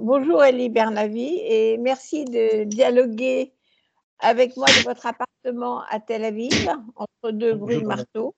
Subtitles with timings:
[0.00, 3.52] bonjour Elie Bernavi et merci de dialoguer
[4.20, 8.34] avec moi de votre appartement à Tel Aviv, entre deux bruits de marteau.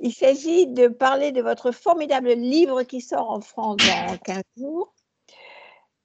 [0.00, 4.94] Il s'agit de parler de votre formidable livre qui sort en France dans 15 jours,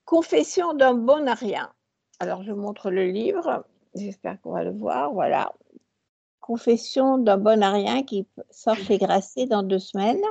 [0.05, 1.71] Confession d'un bon à rien.
[2.19, 3.63] Alors, je montre le livre,
[3.93, 5.13] j'espère qu'on va le voir.
[5.13, 5.53] Voilà.
[6.39, 10.23] Confession d'un bon à rien qui sort chez Grasset dans deux semaines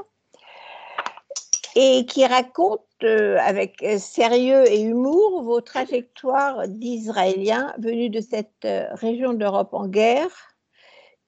[1.81, 8.65] et qui raconte euh, avec euh, sérieux et humour vos trajectoires d'Israéliens venus de cette
[8.65, 10.57] euh, région d'Europe en guerre,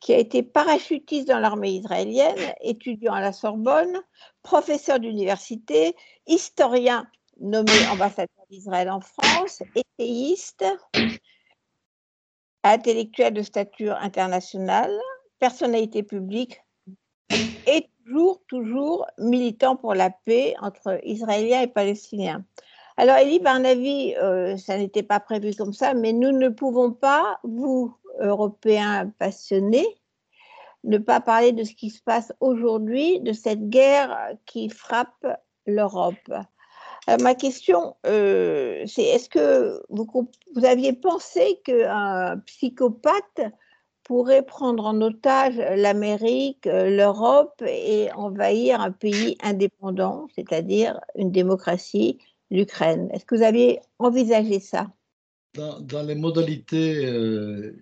[0.00, 4.00] qui a été parachutiste dans l'armée israélienne, étudiant à la Sorbonne,
[4.42, 5.94] professeur d'université,
[6.26, 7.06] historien
[7.38, 9.62] nommé ambassadeur d'Israël en France,
[10.00, 10.64] essayiste,
[12.64, 14.98] intellectuel de stature internationale,
[15.38, 16.60] personnalité publique
[17.68, 17.89] et
[18.48, 22.44] toujours, militant pour la paix entre Israéliens et Palestiniens.
[22.96, 27.38] Alors, Elie Barnavi, euh, ça n'était pas prévu comme ça, mais nous ne pouvons pas,
[27.44, 29.86] vous, Européens passionnés,
[30.84, 35.26] ne pas parler de ce qui se passe aujourd'hui, de cette guerre qui frappe
[35.66, 36.30] l'Europe.
[37.20, 40.06] ma question, euh, c'est est-ce que vous,
[40.54, 43.40] vous aviez pensé qu'un psychopathe
[44.10, 52.18] pourrait prendre en otage l'Amérique, euh, l'Europe et envahir un pays indépendant, c'est-à-dire une démocratie,
[52.50, 53.08] l'Ukraine.
[53.12, 54.90] Est-ce que vous aviez envisagé ça?
[55.54, 57.76] Dans, les modalités euh,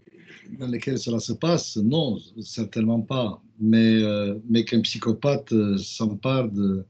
[0.59, 3.41] dans lesquelles cela se passe, non, certainement pas.
[3.59, 4.35] Mais, euh,
[4.67, 6.85] qu'un psychopathe s'empare de,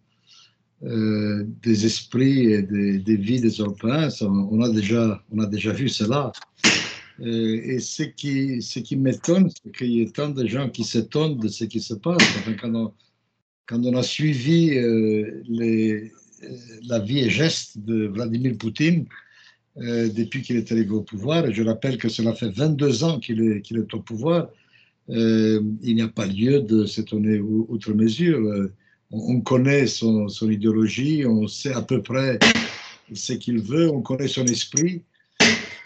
[0.82, 4.68] des esprits et des, vies des Européens, on a
[5.46, 6.32] déjà vu cela.
[7.20, 10.84] Euh, et ce qui, ce qui m'étonne, c'est qu'il y ait tant de gens qui
[10.84, 12.22] s'étonnent de ce qui se passe.
[12.60, 12.92] quand,
[13.84, 16.08] on, a suivi euh, euh,
[16.86, 19.06] la vie et geste de Vladimir Poutine
[19.76, 23.40] depuis qu'il est arrivé au pouvoir, et je rappelle que cela fait 22 ans qu'il
[23.40, 24.50] est, au pouvoir,
[25.08, 28.70] il n'y a pas lieu de s'étonner outre mesure.
[29.12, 32.40] On, on connaît son idéologie, on sait à peu près
[33.14, 35.02] ce qu'il veut, on connaît son esprit.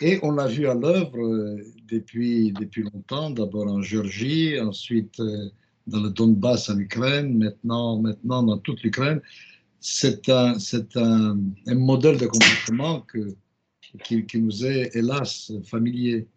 [0.00, 5.50] Et on l'a vu à l'œuvre euh, depuis, depuis longtemps, d'abord en Géorgie, ensuite euh,
[5.86, 9.20] dans le Donbass en Ukraine, maintenant, maintenant dans toute l'Ukraine.
[9.80, 10.54] C'est un,
[10.96, 13.34] un, un, modèle de comportement que,
[14.04, 16.28] qui, qui, nous est hélas familier.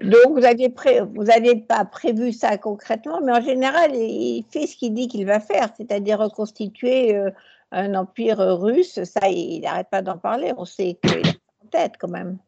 [0.00, 0.72] Donc, vous n'aviez
[1.14, 5.40] vous pas prévu ça concrètement, mais en général, il fait ce qu'il dit qu'il va
[5.40, 7.30] faire, c'est-à-dire reconstituer euh,
[7.72, 9.02] un empire russe.
[9.04, 10.52] Ça, il n'arrête pas d'en parler.
[10.56, 11.30] On sait qu'il a
[11.64, 12.38] en tête quand même.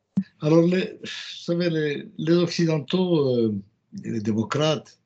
[0.41, 3.55] Alors, les, vous savez, les, Occidentaux euh,
[4.05, 5.01] et les démocrates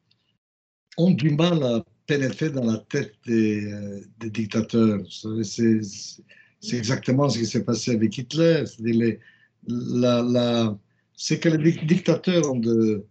[0.97, 5.01] ont du mal à pénétrer dans la tête des, euh, dictateurs.
[5.41, 8.65] C'est exactement ce qui s'est passé avec Hitler.
[8.81, 9.21] Les,
[9.67, 10.79] la, la,
[11.15, 13.05] ce que les dictateurs ont de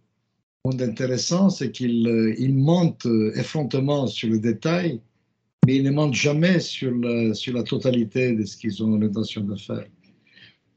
[0.66, 5.00] d'intéressant, c'est qu'ils euh, mentent effrontément sur le détail,
[5.66, 9.86] mais ils ne mentent jamais sur la totalité de ce qu'ils ont l'intention de faire.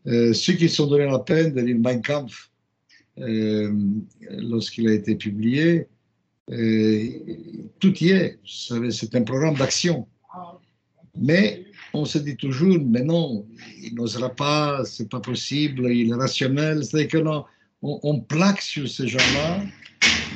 [0.08, 2.50] Euh, ceux qui se sont donné la peine de lire Mein Kampf
[3.20, 3.72] euh,
[4.30, 5.88] lorsqu'il a été publié,
[6.50, 7.08] euh,
[7.80, 8.40] tout y est.
[8.46, 10.08] C'est un programme d'action.
[11.16, 13.46] Mais on se dit toujours, mais non,
[13.82, 16.84] il n'osera pas, c'est pas possible, il est rationnel.
[16.84, 17.46] C'est-à-dire que non,
[17.82, 19.62] on, plaque sur ces gens-là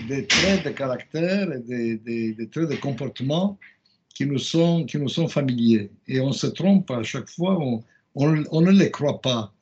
[0.08, 3.58] des traits de caractère et des, traits de comportement
[4.14, 4.86] qui nous, sont,
[5.30, 5.92] familiers.
[6.08, 7.58] Et on se trompe à chaque fois,
[8.16, 9.55] on ne les croit pas.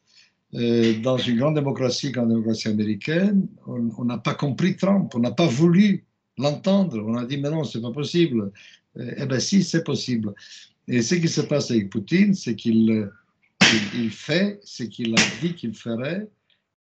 [0.56, 5.20] Euh, dans une grande démocratie comme la démocratie américaine, on n'a pas compris Trump, on
[5.20, 6.06] n'a pas voulu
[6.38, 7.04] l'entendre.
[7.06, 8.52] On a dit, mais non, c'est pas possible.
[8.98, 10.34] Euh, eh bien, si, c'est possible.
[10.88, 15.56] Et ce qui se passe avec Poutine, c'est qu'il euh, fait ce qu'il a dit
[15.56, 16.30] qu'il ferait.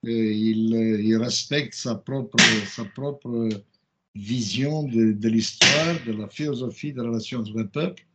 [0.03, 2.37] Il, respecte sa propre,
[4.13, 8.05] vision de, de l'histoire, de la philosophie de la relation entre les peuples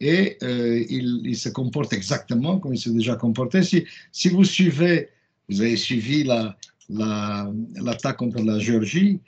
[0.00, 3.62] et euh, il, se comporte exactement comme il s'est déjà comporté.
[3.62, 5.08] Si, si, vous suivez,
[5.48, 6.56] vous avez suivi l'attaque
[6.88, 7.52] la,
[7.82, 9.20] la, contre la Géorgie,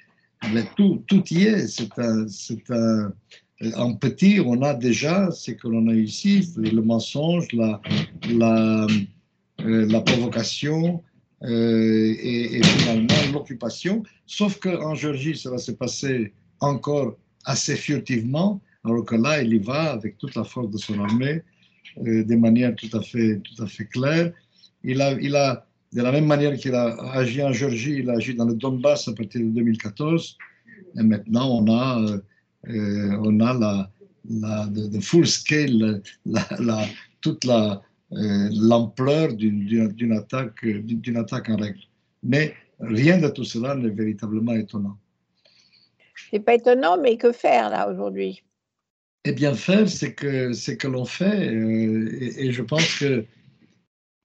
[0.53, 1.67] mais tout, tout y est.
[1.67, 2.27] C'est un,
[2.71, 3.13] un,
[3.77, 7.81] en petit, on a déjà ce que l'on a ici, le mensonge, la,
[8.31, 8.87] la,
[9.61, 11.03] euh, la provocation
[11.43, 14.03] euh, et, et, finalement l'occupation.
[14.27, 19.93] Sauf qu'en Géorgie, cela s'est passé encore assez furtivement alors que là, il y va
[19.93, 21.43] avec toute la force de son armée,
[21.99, 24.33] euh, de manière tout à fait, tout à fait claire.
[24.83, 28.15] Il a, il a, de la même manière qu'il a agi en Géorgie, il a
[28.15, 30.39] agi dans le Donbass à partir de 2014.
[30.99, 32.19] Et maintenant, on a, euh,
[32.69, 33.91] euh, on a la,
[34.29, 36.87] la full scale, la,
[37.21, 41.81] toute la, l'ampleur d'une attaque, d'une attaque en règle.
[42.23, 44.97] Mais rien de tout cela n'est véritablement étonnant.
[46.31, 48.43] C'est pas étonnant, mais que faire là aujourd'hui?
[49.25, 51.53] Eh bien, faire, c'est que, c'est que l'on fait.
[51.53, 53.27] et, je pense que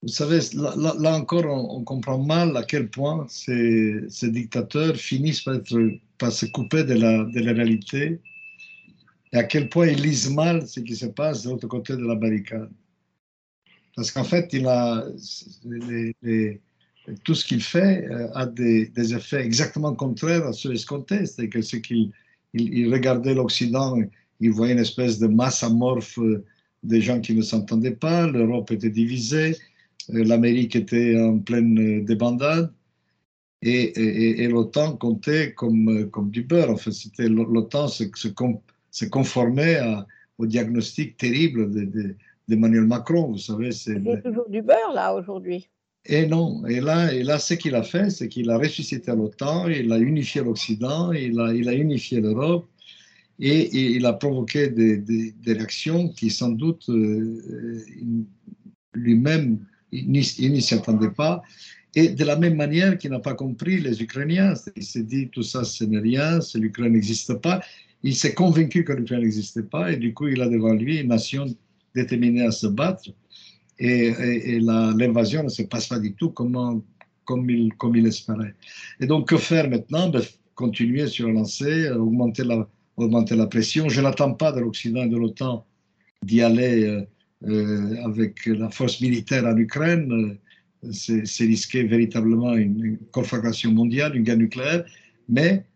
[0.02, 5.42] vous savez, là, encore, on, comprend mal à quel point ces, dictateurs finissent
[6.18, 8.20] par, se couper de la, de la réalité
[9.32, 12.06] et à quel point ils lisent mal ce qui se passe de l'autre côté de
[12.06, 12.70] la barricade.
[13.96, 15.06] Parce qu'en fait, il a,
[17.24, 21.26] tout ce qu'il fait euh, a des, des, effets exactement contraires à ceux escomptés.
[21.26, 22.12] C'est que ce qu'il
[22.54, 23.98] il, regardait l'Occident,
[24.40, 26.44] il voyait une espèce de masse amorphe euh,
[26.82, 29.56] des gens qui ne s'entendaient pas, l'Europe était divisée,
[30.14, 32.72] euh, l'Amérique était en pleine euh, débandade
[33.62, 36.70] et, et, l'OTAN comptait comme, comme du beurre.
[36.70, 39.80] En fait, c'était l'OTAN se, se, conformait
[40.38, 41.70] au diagnostic terrible
[42.46, 43.32] d'Emmanuel de, Macron.
[43.32, 45.68] Vous savez, c'est toujours du beurre là aujourd'hui.
[46.04, 46.64] Et non.
[46.66, 49.98] Et là, et là ce qu'il a fait, c'est qu'il a ressuscité l'OTAN, il a
[49.98, 52.68] unifié l'Occident, il a, il a unifié l'Europe.
[53.38, 56.88] Et, il a provoqué des, des, réactions qui, sans doute,
[58.94, 59.58] lui-même
[59.92, 61.42] il n'y s'y attendait pas.
[61.94, 65.42] Et de la même manière qu'il n'a pas compris les Ukrainiens, il s'est dit tout
[65.42, 67.62] ça, ce n'est rien, l'Ukraine n'existe pas.
[68.02, 71.08] Il s'est convaincu que l'Ukraine n'existait pas et du coup, il a devant lui une
[71.08, 71.46] nation
[71.94, 73.10] déterminée à se battre.
[73.78, 76.82] Et, et, l'invasion ne se passe pas du tout comme,
[77.24, 78.54] comme, il, comme il espérait.
[79.00, 80.08] Et donc, que faire maintenant?
[80.08, 80.22] Ben,
[80.54, 82.66] Continuer sur la lancée, augmenter la,
[82.96, 83.88] augmenter la pression.
[83.88, 85.66] Je n'attends pas de l'Occident et de l'OTAN
[86.22, 86.84] d'y aller.
[86.84, 87.02] Euh,
[87.44, 90.38] euh, avec la force militaire en Ukraine,
[90.82, 94.84] euh, c'est risquer véritablement une, conflagration mondiale, une guerre nucléaire,
[95.28, 95.66] mais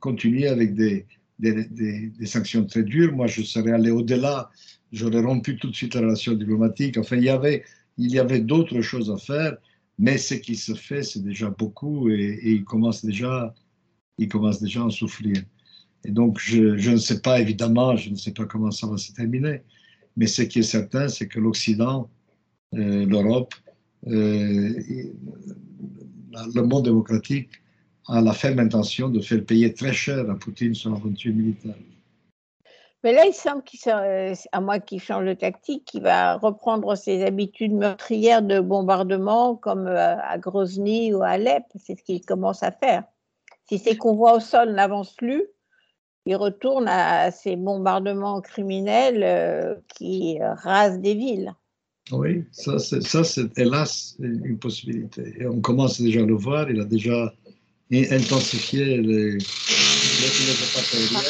[0.00, 1.06] continuer avec des,
[2.24, 3.12] sanctions très dures.
[3.12, 4.50] Moi, je serais allé au-delà,
[4.92, 6.98] j'aurais rompu tout de suite la relation diplomatique.
[6.98, 7.64] Enfin, il y avait,
[7.98, 9.56] il y avait d'autres choses à faire,
[9.98, 13.54] mais ce qui se fait, c'est déjà beaucoup et, et, il, commence déjà,
[14.18, 15.36] il commence déjà à en souffrir.
[16.04, 19.12] Et donc, je, ne sais pas, évidemment, je ne sais pas comment ça va se
[19.12, 19.62] terminer.
[20.16, 22.10] Mais ce qui est certain, c'est que l'Occident,
[22.74, 23.54] euh, l'Europe,
[24.08, 24.82] euh,
[26.54, 27.50] le monde démocratique
[28.08, 31.76] a la ferme intention de faire payer très cher à Poutine son aventure militaire.
[33.04, 33.62] Mais là, il semble,
[34.52, 39.88] à moins qu'il change de tactique, qu'il va reprendre ses habitudes meurtrières de bombardement comme
[39.88, 41.64] euh, à Grozny ou à Alep.
[41.76, 43.02] C'est ce qu'il commence à faire.
[43.68, 45.44] Si ses convois au sol n'avancent plus,
[46.26, 51.54] il retourne à ces bombardements criminels euh, qui rasent des villes.
[52.10, 55.34] Oui, ça c'est hélas une possibilité.
[55.38, 57.32] Et on commence déjà à le voir, il a déjà
[57.92, 61.22] intensifié les, les, attaques aériennes.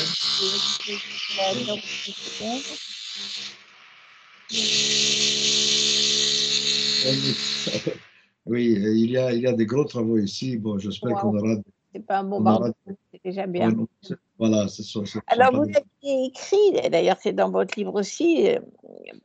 [8.44, 10.56] Oui, il y, a, il y a des gros travaux ici.
[10.56, 11.56] Bon, j'espère qu'on aura.
[11.92, 13.70] C'est pas un bombardement, c'est déjà bien.
[14.38, 15.00] Voilà, c'est ça.
[15.26, 18.58] Alors, vous avez écrit, d'ailleurs, c'est dans votre livre aussi, euh,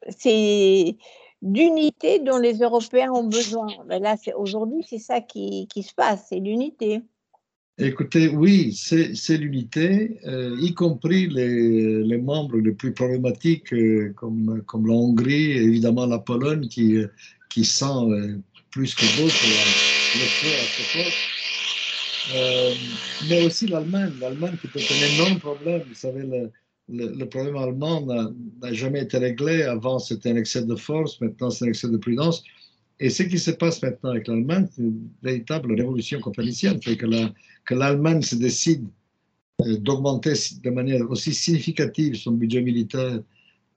[0.10, 0.98] c'est
[1.42, 3.68] d'unité dont les Européens ont besoin.
[3.88, 7.02] Mais là, aujourd'hui, c'est ça qui, qui, se passe, c'est l'unité.
[7.78, 14.64] Écoutez, oui, c'est l'unité, euh, y compris les, les, membres les plus problématiques euh, comme,
[14.66, 16.98] comme la Hongrie et évidemment la Pologne qui,
[17.50, 19.46] qui sent plus que d'autres
[20.16, 21.37] le feu à ce poste.
[22.36, 22.74] Euh,
[23.30, 24.12] mais aussi l'Allemagne.
[24.20, 25.82] L'Allemagne qui peut être un énorme problème.
[25.88, 26.52] Vous savez, le,
[26.90, 29.64] le, problème allemand n'a jamais été réglé.
[29.64, 31.20] Avant, c'était un excès de force.
[31.22, 32.44] Maintenant, c'est un excès de prudence.
[33.00, 36.80] Et ce qui se passe maintenant avec l'Allemagne, c'est une véritable révolution copernicienne.
[36.84, 38.86] C'est que l'Allemagne se décide
[39.62, 43.20] euh, d'augmenter de manière aussi significative son budget militaire,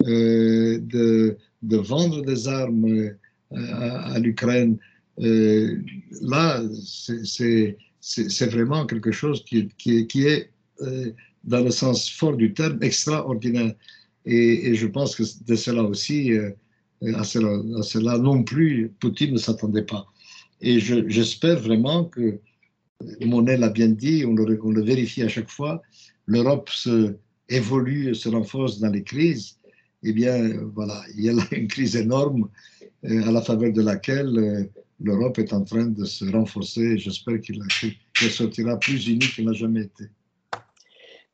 [0.07, 3.11] euh, de, de, vendre des armes
[3.55, 4.79] à, à l'Ukraine.
[5.19, 11.13] là, c'est c'est vraiment quelque chose qui, est, euh,
[11.45, 13.75] dans le sens fort du terme, extraordinaire.
[14.25, 16.51] Et, je pense que de cela aussi, euh,
[17.15, 20.07] à, cela, non plus, Poutine ne s'attendait pas.
[20.61, 22.39] Et j'espère vraiment que,
[23.25, 25.81] Monet l'a bien dit, on le, vérifie à chaque fois,
[26.27, 26.71] l'Europe
[27.49, 29.59] évolue, se renforce dans les crises.
[30.03, 32.49] Eh bien, voilà, il y a une crise énorme
[33.05, 34.71] euh, à la faveur de laquelle
[35.03, 37.63] l'Europe est en train de se renforcer j'espère qu'il
[38.31, 40.05] sortira plus uni qu'il n'a jamais été.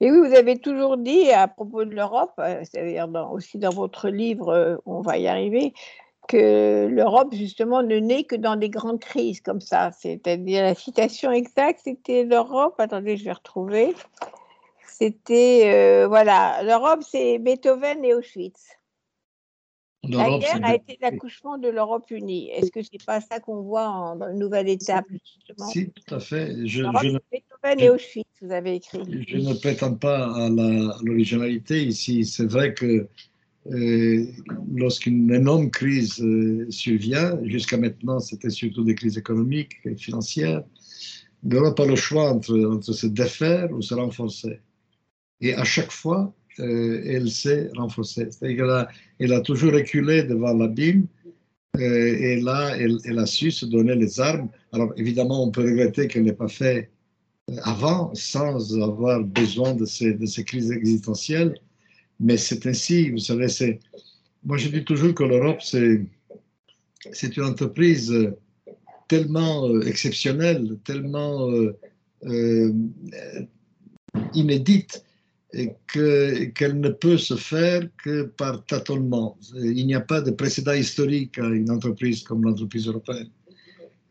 [0.00, 4.11] Et oui, vous avez toujours dit à propos de l'Europe, euh, c'est-à-dire aussi dans votre
[4.11, 5.73] livre, euh, on va y arriver,
[6.28, 9.92] que l'Europe, justement, ne naît que dans des grandes crises comme ça.
[9.92, 13.94] C'est-à-dire, la citation exacte, c'était l'Europe, attendez, je vais retrouver.
[14.88, 18.64] C'était, euh, voilà, l'Europe, c'est Beethoven et Auschwitz.
[20.08, 22.48] La guerre a été l'accouchement de l'Europe unie.
[22.50, 25.68] Est-ce que ce n'est pas ça qu'on voit en, dans une nouvelle étape justement?
[25.68, 26.54] Si, tout à fait.
[26.66, 29.24] Je, je ne, Beethoven et Auschwitz, vous avez écrit.
[29.26, 32.24] Je ne prétends pas à l'originalité ici.
[32.24, 33.08] C'est vrai que
[33.72, 34.26] euh,
[34.74, 40.62] lorsqu'une énorme crise euh, survient, jusqu'à maintenant c'était surtout des crises économiques et financières,
[41.42, 44.60] l'Europe a le choix entre, entre se défaire ou se renforcer.
[45.40, 48.28] Et à chaque fois, euh, elle s'est renforcée.
[48.30, 48.88] C'est-à-dire qu'elle a,
[49.18, 51.06] elle a toujours reculé devant l'abîme
[51.76, 54.48] euh, et là, elle, a su se donner les armes.
[54.72, 56.90] Alors évidemment, on peut regretter qu'elle n'ait pas fait
[57.50, 61.54] euh, avant, sans avoir besoin de ces, crises existentielles,
[62.20, 63.80] mais c'est ainsi, vous savez, c'est...
[64.44, 66.06] Moi, je dis toujours que l'Europe, c'est,
[67.36, 68.14] une entreprise
[69.08, 71.50] tellement exceptionnelle, tellement
[72.24, 72.72] euh,
[74.34, 75.04] inédite,
[75.86, 79.38] qu'elle ne peut se faire que par tâtonnement.
[79.54, 83.30] Il n'y a pas de précédent historique à une entreprise comme l'entreprise européenne.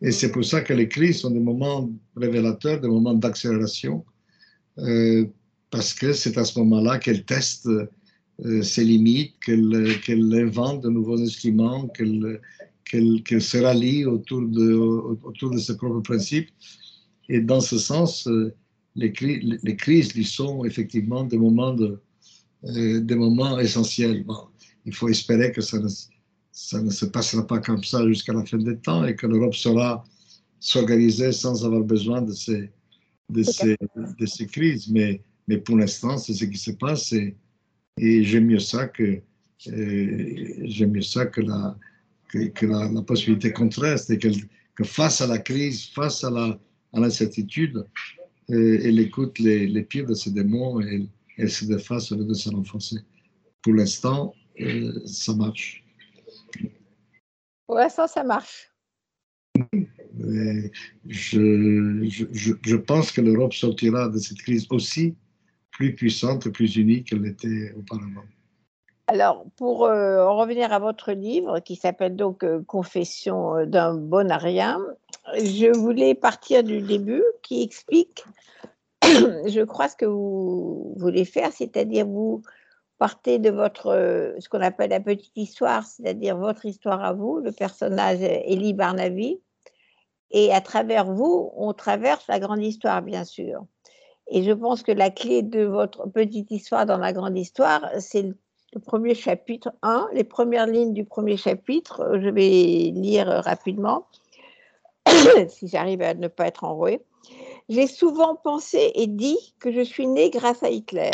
[0.02, 4.04] Et c'est pour ça que les crises sont des moments révélateurs, des moments d'accélération,
[4.80, 5.26] euh,
[5.72, 11.22] parce que c'est à ce moment-là qu'elle teste euh, ses limites, qu'elle invente de nouveaux
[11.22, 12.42] instruments, qu'elle
[13.42, 16.50] se rallie autour de, autour de ses propres principes.
[17.30, 18.54] Et dans ce sens, euh,
[18.96, 19.14] les,
[19.64, 22.00] les, crises lui sont effectivement des moments, de,
[22.66, 24.26] euh, des moments essentiels.
[24.86, 25.90] il faut espérer que ça ne,
[26.52, 29.56] ça ne se passera pas comme ça jusqu'à la fin des temps et que l'Europe
[29.56, 30.04] saura
[30.60, 32.72] s'organiser sans avoir besoin de ces,
[33.30, 33.76] de ces,
[34.20, 34.88] de ces crises.
[34.90, 37.36] Mais, mais pour l'instant, c'est ce qui se passe et,
[37.98, 39.22] et j'aime mieux ça que,
[39.68, 41.78] euh, mieux ça que la,
[42.30, 44.30] que, la, la, possibilité contraire, c'est que,
[44.76, 46.60] que face à la crise, face à
[46.94, 47.86] l'incertitude,
[48.50, 52.34] elle écoute les, les, pires de ses démons et elle, se déface au lieu de
[52.34, 52.98] se renforcer.
[53.62, 55.84] Pour l'instant, euh, ça marche.
[57.66, 58.72] Pour l'instant, ça marche.
[60.20, 60.70] Je,
[61.08, 65.16] je, je, pense que l'Europe sortira de cette crise aussi
[65.72, 68.24] plus puissante et plus unie qu'elle l'était auparavant.
[69.08, 74.80] Alors, pour euh, revenir à votre livre qui s'appelle donc euh, Confession d'un bonarien,
[75.34, 78.24] je voulais partir du début qui explique,
[79.04, 82.42] je crois, ce que vous voulez faire, c'est-à-dire vous
[82.98, 87.52] partez de votre, ce qu'on appelle la petite histoire, c'est-à-dire votre histoire à vous, le
[87.52, 89.40] personnage Élie Barnaby,
[90.32, 93.66] et à travers vous, on traverse la grande histoire, bien sûr.
[94.28, 98.34] Et je pense que la clé de votre petite histoire dans la grande histoire, c'est
[98.74, 102.18] le premier chapitre 1, les premières lignes du premier chapitre.
[102.20, 104.08] Je vais lire rapidement,
[105.50, 107.02] si j'arrive à ne pas être enrouée.
[107.70, 111.12] J'ai souvent pensé et dit que je suis né grâce à Hitler.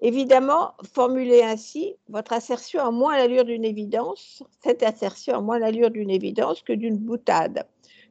[0.00, 5.90] Évidemment, formulée ainsi, votre assertion a moins l'allure d'une évidence, cette assertion a moins l'allure
[5.90, 7.66] d'une évidence que d'une boutade,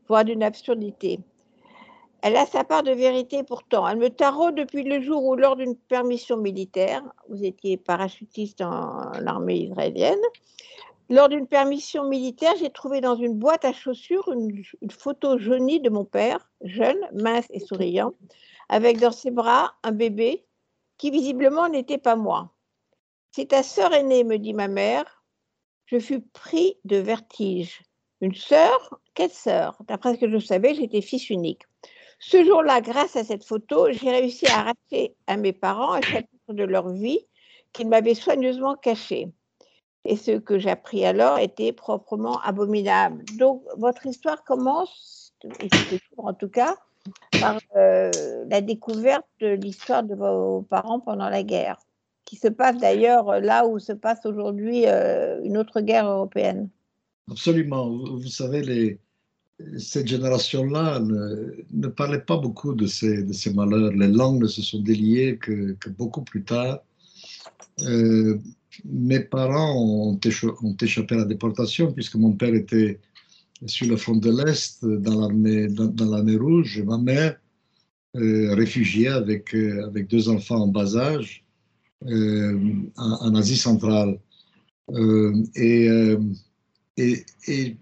[0.07, 1.19] voire d'une absurdité.
[2.21, 3.85] Elle a sa part de vérité pourtant.
[3.87, 9.11] Elle me taraude depuis le jour où, lors d'une permission militaire, vous étiez parachutiste en
[9.19, 10.21] l'armée israélienne,
[11.09, 15.79] lors d'une permission militaire, j'ai trouvé dans une boîte à chaussures une, une, photo jaunie
[15.79, 18.13] de mon père, jeune, mince et souriant,
[18.69, 20.45] avec dans ses bras un bébé
[20.97, 22.53] qui visiblement n'était pas moi.
[23.31, 25.23] C'est ta sœur aînée, me dit ma mère.
[25.85, 27.81] Je fus pris de vertige.
[28.21, 28.99] Une sœur?
[29.15, 29.77] Quelle sœur?
[29.87, 31.63] D'après ce que je savais, j'étais fils unique.
[32.19, 36.53] Ce jour-là, grâce à cette photo, j'ai réussi à arracher à mes parents un chapitre
[36.53, 37.19] de leur vie
[37.73, 39.27] qu'ils m'avaient soigneusement caché.
[40.05, 43.23] Et ce que j'appris alors était proprement abominable.
[43.37, 45.33] Donc, votre histoire commence,
[46.17, 46.75] en tout cas,
[47.39, 48.11] par euh,
[48.49, 51.77] la découverte de l'histoire de vos parents pendant la guerre,
[52.25, 56.69] qui se passe d'ailleurs là où se passe aujourd'hui euh, une autre guerre européenne.
[57.31, 57.89] Absolument.
[57.89, 58.99] Vous, savez,
[59.77, 63.91] cette génération-là ne, parlait pas beaucoup de ces, malheurs.
[63.91, 66.79] Les langues ne se sont déliées que, beaucoup plus tard.
[67.81, 68.39] Euh,
[68.85, 70.19] mes parents ont,
[70.81, 72.99] échappé à la déportation puisque mon père était
[73.65, 77.37] sur le front de l'Est dans l'armée dans, dans rouge et ma mère
[78.15, 81.43] euh, réfugiée avec, euh, avec deux enfants en bas âge
[82.05, 82.59] euh,
[82.95, 84.19] en, Asie centrale.
[85.55, 85.87] Et,
[86.97, 87.77] et, et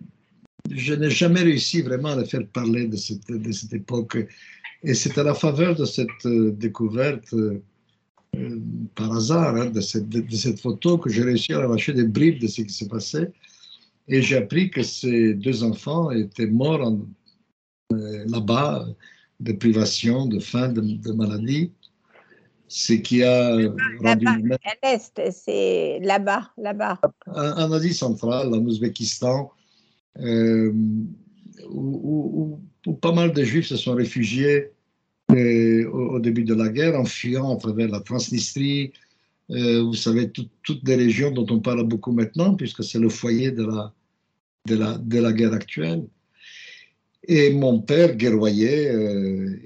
[0.70, 4.26] je n'ai jamais réussi vraiment à le faire parler de cette, de cette époque.
[4.84, 7.36] Et c'est à la faveur de cette découverte,
[8.96, 12.04] par hasard, hein, de, cette, de, de, cette, photo que j'ai réussi à arracher des
[12.04, 13.28] bribes de ce qui s'est passé.
[14.08, 16.98] Et j'ai appris que ces deux enfants étaient morts
[17.94, 18.88] euh, là-bas
[19.40, 21.72] de privation, de faim, de, de maladie.
[22.68, 23.56] ce qui a
[24.00, 24.28] rendu...
[24.28, 27.00] À l'Est, c'est là-bas, là-bas.
[27.28, 29.52] En, Asie centrale, en Ouzbékistan,
[30.20, 30.74] euh,
[31.70, 32.60] où,
[33.02, 34.72] pas mal de Juifs se sont réfugiés
[35.36, 38.92] euh, au, début de la guerre, en fuyant à travers la Transnistrie,
[39.50, 43.52] euh, vous savez, toutes des régions dont on parle beaucoup maintenant, puisque c'est le foyer
[43.52, 43.94] de la,
[44.68, 46.06] de, la, de la guerre actuelle.
[47.28, 49.58] Et mon père guerroyait, euh,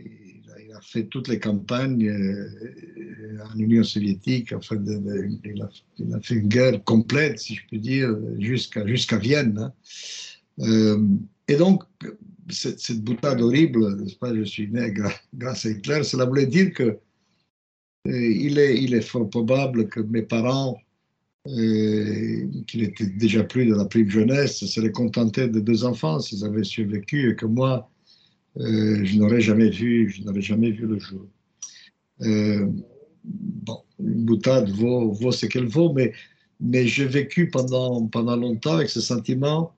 [0.65, 2.11] il, a, fait toutes les campagnes
[3.53, 4.77] en Union soviétique, enfin,
[5.43, 5.61] il,
[6.13, 9.71] a, fait une guerre complète, si je puis dire, jusqu'à jusqu'à Vienne.
[10.59, 10.99] Hein.
[11.47, 11.83] et donc,
[12.49, 14.93] cette, boutade horrible, n'est-ce pas, je suis né
[15.33, 16.99] grâce à Hitler, cela voulait dire que
[18.07, 20.77] euh, il, est, fort probable que mes parents,
[21.47, 26.45] euh, qui n'étaient déjà plus de la prime jeunesse, seraient contentés de deux enfants s'ils
[26.45, 27.89] avaient survécu et que moi,
[28.57, 31.27] euh, je n'aurais jamais vu, je n'aurais jamais vu le jour.
[32.19, 36.13] bon, une boutade vaut, ce qu'elle vaut, mais,
[36.87, 39.75] j'ai vécu pendant longtemps avec ce sentiment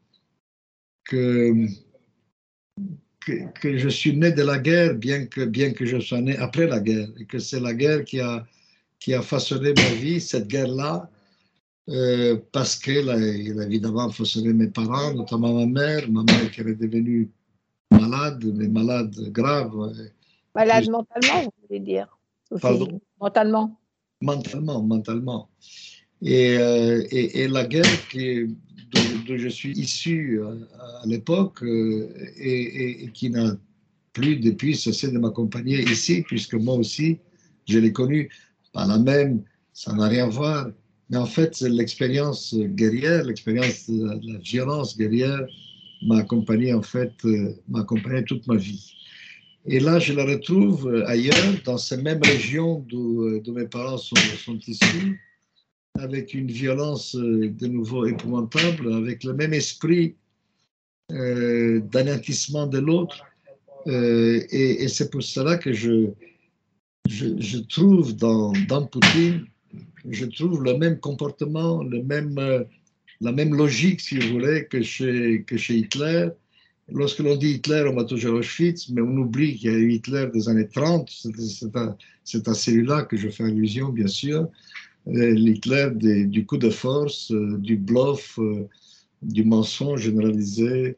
[1.05, 1.67] que
[3.61, 6.67] que, je suis né de la guerre, bien que, bien que je sois né après
[6.67, 8.45] la guerre, et que c'est la guerre qui a,
[8.99, 11.09] qui a façonné ma vie, cette guerre-là,
[11.89, 16.75] euh, parce qu'elle a, évidemment façonné mes parents, notamment ma mère, ma mère qui est
[16.75, 17.29] devenue
[17.91, 19.93] malade, mais malade grave.
[20.55, 22.17] Malade mentalement, vous voulez dire
[22.61, 22.99] Pardon?
[23.19, 23.79] Mentalement
[24.21, 25.49] Mentalement, mentalement.
[26.21, 28.47] Et, euh, et, et, la guerre qui,
[29.27, 30.55] dont, je suis issu euh,
[31.03, 33.55] à, l'époque euh, et, qui n'a
[34.13, 37.19] plus depuis cessé de m'accompagner ici, puisque moi aussi,
[37.67, 38.29] je l'ai connu.
[38.73, 39.43] Pas la même,
[39.73, 40.69] ça n'a rien à voir.
[41.09, 45.45] Mais en fait, l'expérience guerrière, l'expérience de, la violence guerrière
[46.01, 48.93] m'a accompagné, en fait, euh, m'a accompagné toute ma vie.
[49.65, 55.19] Et là, je la retrouve ailleurs, dans ces mêmes régions d'où mes parents sont issus
[55.99, 60.15] avec une violence euh, de nouveau épouvantable, avec le même esprit
[61.11, 63.23] euh, d'anéantissement de l'autre.
[63.87, 66.09] Euh, et, c'est pour cela que je,
[67.07, 69.45] je, trouve dans, dans, Poutine,
[70.09, 72.65] je trouve le même comportement, le même,
[73.21, 76.29] la même logique, si vous voulez, que chez, que chez Hitler.
[76.89, 79.91] Lorsque l'on dit Hitler, on va toujours Auschwitz, mais on oublie qu'il y a eu
[79.91, 81.09] Hitler des années 30.
[81.09, 81.95] C'est à,
[82.45, 84.49] à celui-là que je fais allusion, bien sûr.
[85.15, 85.89] Euh, l'Hitler
[86.25, 88.67] du coup de force, euh, du bluff, euh,
[89.21, 90.97] du mensonge généralisé,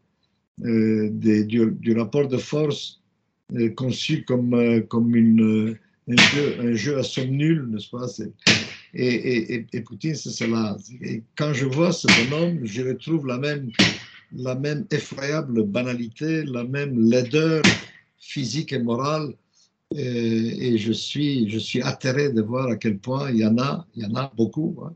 [0.58, 3.02] du, rapport de force
[3.78, 5.78] conçu comme, comme une,
[6.10, 8.08] un, jeu, un jeu à somme nulle, n'est-ce pas?
[8.94, 9.06] Et,
[9.54, 10.76] et, et, Poutine, c'est cela.
[11.02, 13.72] Et quand je vois ce bonhomme, je retrouve la même,
[14.36, 17.64] la même effroyable banalité, la même laideur
[18.18, 19.34] physique et morale
[19.96, 23.88] et, je, suis, je suis atterré de voir à quel point il y en a,
[23.96, 24.94] il y en a beaucoup, hein,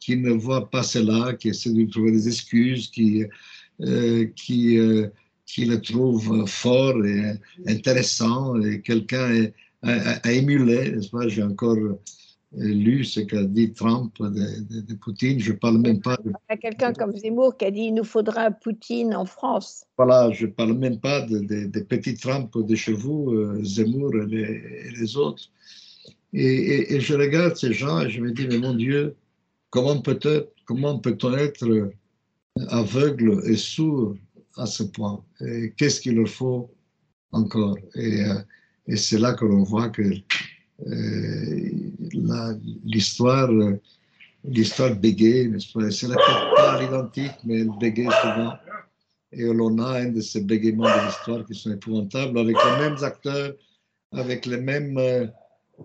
[0.00, 3.24] qui ne voient pas cela, qui essaient de trouver des excuses, qui,
[3.82, 5.08] euh, qui, euh,
[5.46, 7.34] qui le trouvent fort et
[7.66, 9.46] intéressant, et quelqu'un
[9.82, 11.28] à, à, émuler, n'est-ce pas?
[11.28, 11.78] J'ai encore
[12.54, 15.40] lu ce qu'a dit Trump de, Poutine.
[15.40, 16.30] Je ne parle même pas de.
[16.30, 19.84] Il y a quelqu'un comme Zemmour qui a dit il nous faudra Poutine en France.
[19.96, 24.14] Voilà, je ne parle même pas des de, petits Trump de chez vous, euh, Zemmour
[24.14, 25.44] et les, les autres.
[26.34, 29.16] Et, et, je regarde ces gens et je me dis mais mon Dieu,
[29.70, 31.90] comment peut-on comment peut être
[32.68, 34.14] aveugle et sourd
[34.56, 35.22] à ce point?
[35.76, 36.70] Qu'est-ce qu'il leur faut
[37.32, 37.76] encore?
[37.94, 38.34] Et, euh,
[38.86, 40.02] et c'est là que l'on voit que
[40.86, 41.81] euh,
[42.84, 43.50] l'histoire
[44.44, 45.54] l'histoire bégaye,
[45.90, 48.54] c'est la pas identique, mais elle bégaye souvent.
[49.32, 53.02] Et on a un de ces bégaiements de l'histoire qui sont épouvantables, avec les mêmes
[53.02, 53.54] acteurs,
[54.12, 54.98] avec les mêmes,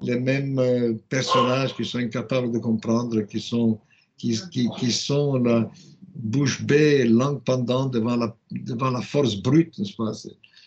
[0.02, 3.80] les mêmes euh, personnages qui sont incapables de comprendre, qui sont,
[4.18, 5.70] qui, qui, sont la
[6.16, 10.12] bouche bée, langue pendante devant la, devant la force brute, n'est-ce pas?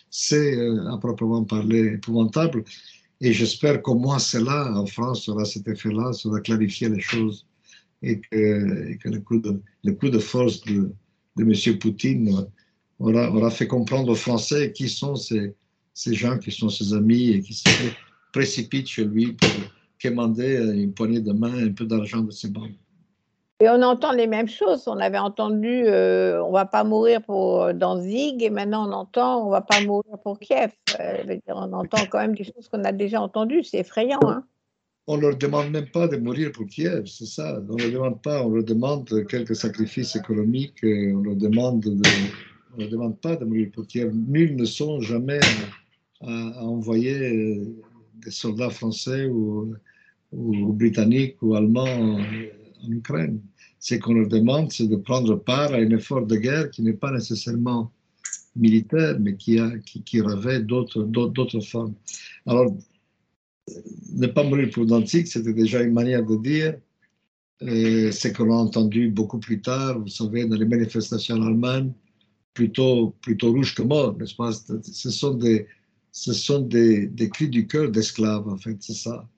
[0.08, 2.64] C'est euh, à proprement parler épouvantable.
[3.20, 6.40] Et j'espère qu'au moins cela, en France, aura cet effet-là, ça va
[6.88, 7.46] les choses
[8.02, 9.38] et que, le, coup
[10.08, 10.90] de, force de,
[11.36, 11.78] de M.
[11.78, 12.46] Poutine
[12.98, 15.54] aura, fait comprendre aux Français qui sont ces,
[16.14, 17.68] gens qui sont ses amis et qui se
[18.32, 19.50] précipitent chez lui pour
[19.98, 22.78] quémander une poignée de main, un peu d'argent de ses banques.
[23.62, 24.88] Et on entend les mêmes choses.
[24.88, 29.46] On avait entendu euh, on va pas mourir pour euh, Danzig et maintenant on entend
[29.46, 30.72] on va pas mourir pour Kiev.
[30.98, 33.62] Euh, on entend quand même des choses qu'on a déjà entendues.
[33.62, 34.20] C'est effrayant.
[34.26, 34.44] Hein
[35.06, 37.60] on ne leur demande même pas de mourir pour Kiev, c'est ça.
[37.68, 43.20] On ne leur demande pas, on leur demande quelques sacrifices économiques, on leur leur demande
[43.20, 44.14] pas de mourir pour Kiev.
[44.14, 45.40] Nul ne songe jamais
[46.22, 47.60] à, envoyer
[48.14, 49.74] des soldats français ou
[50.32, 52.18] britanniques ou allemands
[52.82, 53.40] en Ukraine.
[53.78, 56.92] Ce qu'on leur demande, c'est de prendre part à un effort de guerre qui n'est
[56.92, 57.90] pas nécessairement
[58.56, 59.70] militaire, mais qui, a,
[60.22, 61.94] revêt d'autres formes.
[62.46, 62.76] Alors,
[64.12, 66.74] ne pas mourir pour Danzig, c'était déjà une manière de dire
[67.60, 71.92] ce que l'on a entendu beaucoup plus tard, vous savez, dans les manifestations allemandes,
[72.54, 74.52] plutôt, plutôt rouge que mort, n'est-ce pas?
[74.52, 75.38] Ce sont
[76.12, 79.28] ce des cris du cœur d'esclaves, en fait, c'est ça.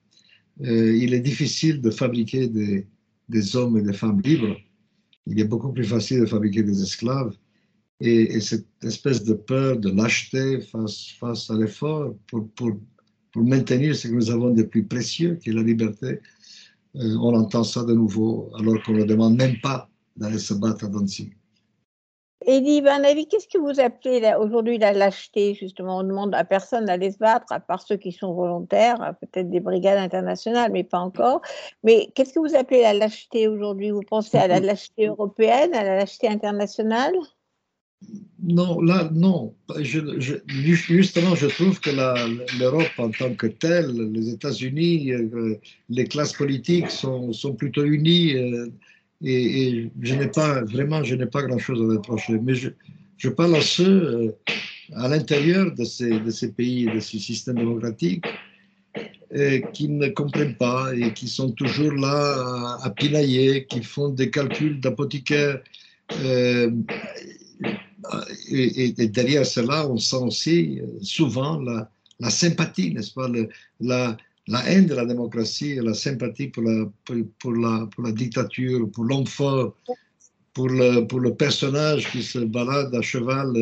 [0.61, 2.87] Euh, il est difficile de fabriquer des,
[3.29, 4.57] des, hommes et des femmes libres.
[5.27, 7.35] Il est beaucoup plus facile de fabriquer des esclaves.
[7.99, 12.71] Et, cette espèce de peur, de lâcheté face, à l'effort pour, pour,
[13.31, 16.19] pour, maintenir ce que nous avons de plus précieux, qui est la liberté,
[16.95, 20.85] euh, on entend ça de nouveau, alors qu'on ne demande même pas d'aller se battre
[20.85, 21.31] à Danzig.
[22.45, 27.11] Eddie Barnaby, qu'est-ce que vous appelez aujourd'hui la lâcheté Justement, on demande à personne d'aller
[27.11, 31.41] se battre, à part ceux qui sont volontaires, peut-être des brigades internationales, mais pas encore.
[31.83, 33.91] Mais qu'est-ce que vous appelez la lâcheté aujourd'hui?
[33.91, 37.13] Vous pensez à la lâcheté européenne, à la lâcheté internationale?
[38.41, 39.55] Non, là, non.
[39.79, 41.91] justement, je trouve que
[42.59, 45.57] l'Europe en tant que telle, les États-Unis, euh,
[45.89, 48.35] les classes politiques sont, sont plutôt unies.
[49.23, 52.37] Et, je n'ai pas, vraiment, je n'ai pas grand-chose à reprocher.
[52.41, 54.31] Mais je, parle à ceux euh,
[54.95, 58.25] à l'intérieur de ces, pays, de ces systèmes démocratiques,
[59.33, 64.29] euh, qui ne comprennent pas et qui sont toujours là à, pinailler, qui font des
[64.29, 65.61] calculs d'apothicaire.
[66.19, 66.69] Euh,
[68.51, 73.29] et, derrière cela, on sent aussi souvent la, sympathie, n'est-ce pas,
[73.79, 76.85] la, la haine de la démocratie la sympathie pour la,
[77.39, 79.25] pour, la, pour la dictature, pour l'homme
[80.53, 83.53] pour le, pour le personnage qui se balade à cheval,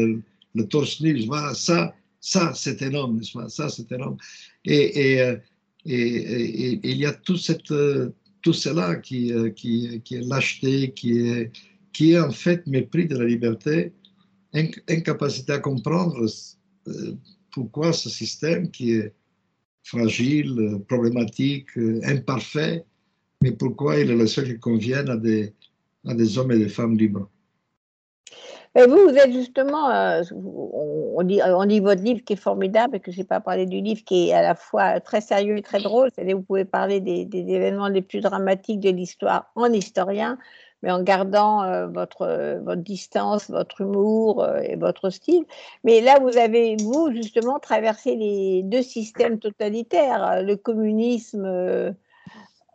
[0.54, 1.22] le, torse nu.
[1.54, 4.17] Ça, ça c'est énorme, Ça, c'est énorme.
[4.65, 5.38] Et, et,
[5.86, 7.74] et, il y a tout, cette,
[8.41, 11.52] tout cela qui, qui, qui est lâcheté, qui est,
[11.94, 13.94] qui est en fait mépris de la liberté,
[14.54, 16.26] incapacité à comprendre
[16.88, 17.15] euh,
[17.52, 19.13] pourquoi ce système qui est
[19.84, 21.70] fragile, problématique,
[22.04, 22.86] imparfait,
[23.41, 27.28] mais pourquoi il est le seul qui convienne à des, hommes et des femmes libres?
[28.74, 33.12] Et vous, vous êtes justement, euh, on, dit, votre livre qui est formidable, et que
[33.12, 35.82] je n'ai pas parlé du livre qui est à la fois très sérieux et très
[35.82, 36.10] drôle.
[36.13, 40.38] C'est-à-dire vous pouvez parler des, événements les plus dramatiques de l'histoire en historien,
[40.82, 45.46] mais en gardant euh, votre, euh, votre distance, votre humour euh, et votre style.
[45.84, 51.96] Mais là, vous avez, vous, justement, traversé les deux systèmes totalitaires, le communisme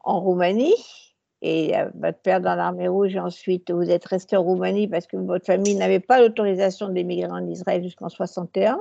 [0.04, 0.74] en Roumanie,
[1.42, 5.16] et votre père dans l'armée rouge, et ensuite vous êtes resté en Roumanie parce que
[5.16, 8.80] votre famille n'avait pas l'autorisation d'émigrer en Israël jusqu'en 61,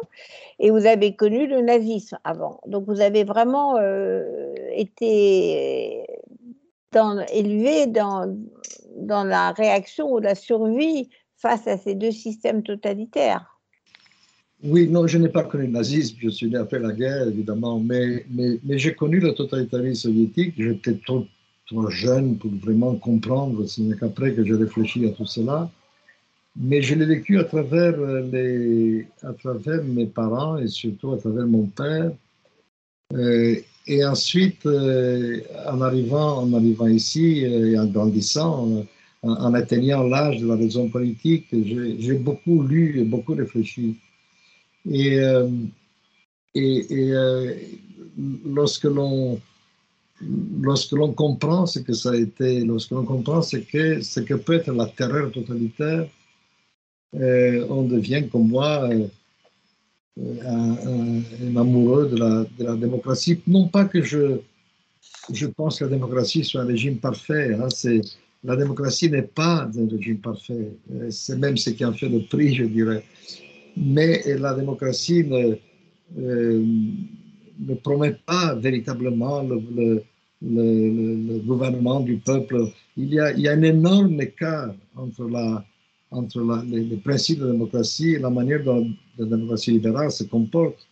[0.60, 2.62] et vous avez connu le nazisme avant.
[2.66, 3.78] Donc vous avez vraiment
[4.72, 6.06] été
[7.34, 8.34] élevé dans,
[8.96, 13.60] dans la réaction ou la survie face à ces deux systèmes totalitaires.
[14.64, 17.80] Oui, non, je n'ai pas connu le nazisme, je suis né après la guerre, évidemment,
[17.80, 21.26] mais, mais, j'ai connu le totalitarisme soviétique, j'étais trop,
[21.90, 25.70] jeune pour vraiment comprendre, ce n'est qu'après que j'ai réfléchi à tout cela,
[26.56, 27.98] mais je l'ai vécu à travers,
[28.32, 32.12] les, à travers mes parents et surtout à travers mon père.
[33.14, 33.56] Euh,
[33.88, 38.86] et ensuite, euh, en, arrivant, en arrivant ici euh, et en grandissant,
[39.22, 43.96] en, atteignant l'âge de la raison politique, j'ai beaucoup lu et beaucoup réfléchi.
[44.90, 45.50] Et, euh,
[46.54, 46.88] et,
[48.46, 49.40] lorsque l'on
[50.62, 54.36] lorsque l'on comprend ce que ça a été, lorsque l'on comprend ce que, ce que
[54.36, 56.08] peut être la terreur totalitaire,
[57.14, 58.90] on devient comme moi
[60.18, 62.18] un, amoureux de
[62.64, 63.42] la, démocratie.
[63.48, 64.38] Non pas que je,
[65.56, 67.54] pense que la démocratie soit un régime parfait.
[67.54, 68.02] Hein, c'est,
[68.44, 70.72] la démocratie n'est pas un régime parfait.
[71.10, 73.04] C'est même ce qui en fait le prix, je dirais.
[73.78, 75.56] Mais la démocratie ne,
[76.18, 76.64] euh,
[77.84, 80.04] promet pas véritablement le,
[81.46, 82.68] gouvernement du peuple.
[82.96, 85.30] Il y, a, un énorme écart entre
[86.12, 90.88] entre les, principes de la démocratie et la manière dont la démocratie libérale se comporte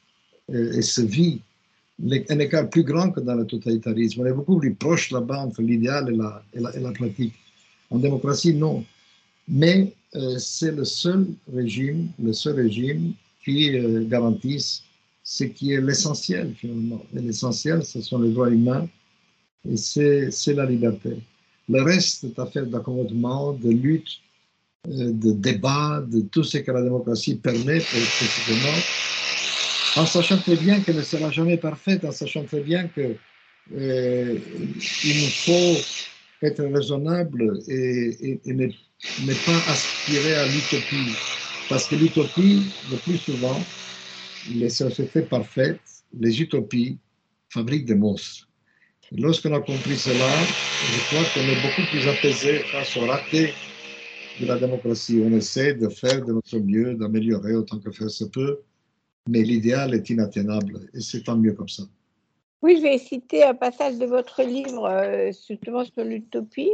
[0.52, 1.42] et, se vit.
[2.30, 4.22] Un écart plus grand que dans le totalitarisme.
[4.22, 6.18] On est beaucoup plus proche là-bas entre l'idéal et
[6.60, 7.34] la, et, pratique.
[7.92, 8.84] En démocratie, non.
[9.48, 14.84] Mais euh, c'est le seul régime, le seul régime qui euh, garantisse
[15.24, 17.04] ce qui est l'essentiel finalement.
[17.14, 18.88] l'essentiel, ce sont les droits humains
[19.70, 21.18] et c'est la liberté.
[21.70, 24.33] Le reste est affaire d'accommodement, de lutte euh,
[24.88, 28.78] de débat, de tout ce que la démocratie permet précisément,
[29.96, 33.16] en sachant très bien qu'elle ne sera jamais parfaite, en sachant très bien que
[33.76, 34.38] euh,
[35.06, 35.78] il faut
[36.42, 38.68] être raisonnable et, ne,
[39.46, 41.16] pas aspirer à l'utopie.
[41.70, 43.58] Parce que l'utopie, le plus souvent,
[44.54, 45.80] les sociétés parfaites,
[46.20, 46.98] les utopies,
[47.50, 48.50] fabriquent des monstres.
[49.16, 50.30] Lorsqu'on a compris cela,
[50.92, 53.54] je crois qu'on est beaucoup plus apaisé face au raté
[54.40, 55.22] de la démocratie.
[55.24, 58.60] On essaie de faire de notre mieux, d'améliorer autant que faire se peut,
[59.28, 61.84] mais l'idéal est inatteignable et c'est tant mieux comme ça.
[62.62, 66.72] Oui, je vais citer un passage de votre livre euh, justement sur l'utopie.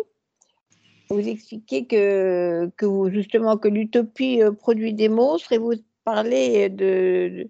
[1.10, 2.70] Vous expliquez que,
[3.12, 7.50] justement que l'utopie euh, produit des monstres et vous parlez de,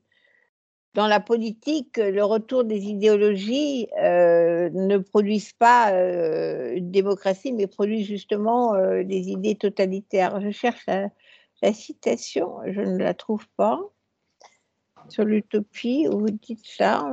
[0.95, 7.67] dans la polique, le retour des idéologies euh, ne produisent pas euh, une démocratie, mais
[7.67, 10.41] produisent justement euh, des idées totalitaires.
[10.41, 13.79] Je cherche la, citation, je ne la trouve pas,
[15.09, 17.05] sur l'utopie, où vous dites ça.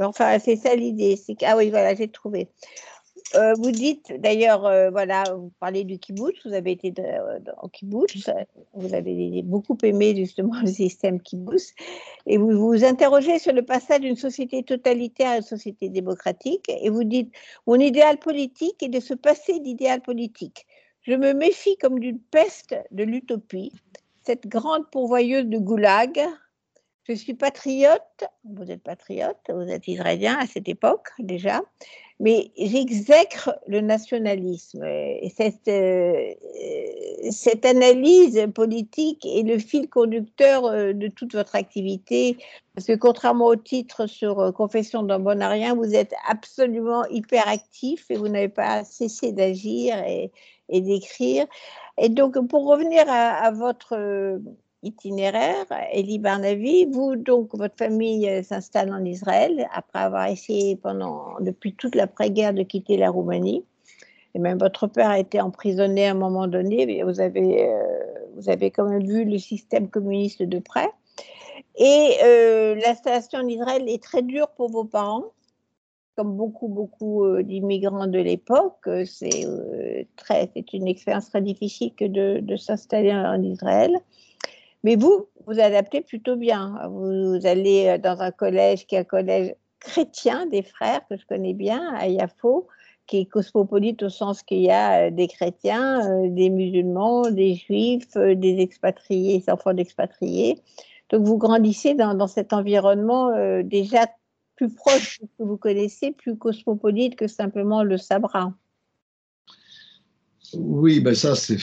[0.00, 1.20] Enfin, c'est ça l'idée.
[1.44, 2.48] Ah oui, voilà, j'ai trouvé.
[3.34, 6.92] Euh, vous dites d'ailleurs, euh, voilà, vous parlez du kibbutz, vous avez été
[7.62, 8.30] au kibbutz,
[8.72, 11.74] vous avez beaucoup aimé justement le système kibbutz,
[12.26, 16.88] et vous vous interrogez sur le passage d'une société totalitaire à une société démocratique, et
[16.88, 17.30] vous dites,
[17.66, 20.66] mon idéal politique est de se passer d'idéal politique.
[21.02, 23.72] Je me méfie comme d'une peste de l'utopie,
[24.24, 26.18] cette grande pourvoyeuse de goulag.
[27.08, 31.62] Je suis patriote, vous êtes patriote, vous êtes israélien à cette époque déjà,
[32.20, 34.84] mais j'exècre le nationalisme.
[34.84, 36.34] Et cette, euh,
[37.64, 42.36] analyse politique est le fil conducteur euh, de toute votre activité,
[42.74, 47.48] parce que contrairement au titre sur euh, Confession d'un bon rien, vous êtes absolument hyper
[47.48, 50.30] actif et vous n'avez pas cessé d'agir et,
[50.68, 51.46] d'écrire.
[51.96, 53.96] Et donc, pour revenir à votre
[54.82, 56.86] itinéraire, Elie Barnavi.
[56.86, 62.54] Vous, donc, votre famille euh, s'installe en Israël après avoir essayé pendant, depuis toute l'après-guerre
[62.54, 63.64] de quitter la Roumanie.
[64.34, 67.02] Et même votre père a été emprisonné à un moment donné.
[67.02, 67.82] Vous avez, euh,
[68.36, 70.88] vous avez quand même vu le système communiste de près.
[71.76, 75.24] Et euh, l'installation en Israël est très dure pour vos parents,
[76.16, 78.88] comme beaucoup, beaucoup d'immigrants de l'époque.
[79.06, 79.46] C'est
[80.16, 83.96] très, une expérience très difficile que de, de s'installer en Israël.
[84.84, 86.78] Mais vous, vous adaptez plutôt bien.
[86.90, 91.26] Vous, allez euh, dans un collège qui est un collège chrétien des frères que je
[91.26, 92.68] connais bien à Yafo,
[93.06, 97.54] qui est cosmopolite au sens qu'il y a euh, des chrétiens, euh, des musulmans, des
[97.54, 100.60] juifs, des expatriés, des enfants d'expatriés.
[101.10, 104.06] Donc vous grandissez dans, cet environnement déjà
[104.56, 108.52] plus proche que vous connaissez, plus cosmopolite que simplement le Sabra.
[110.52, 111.56] Oui, ben ça c'est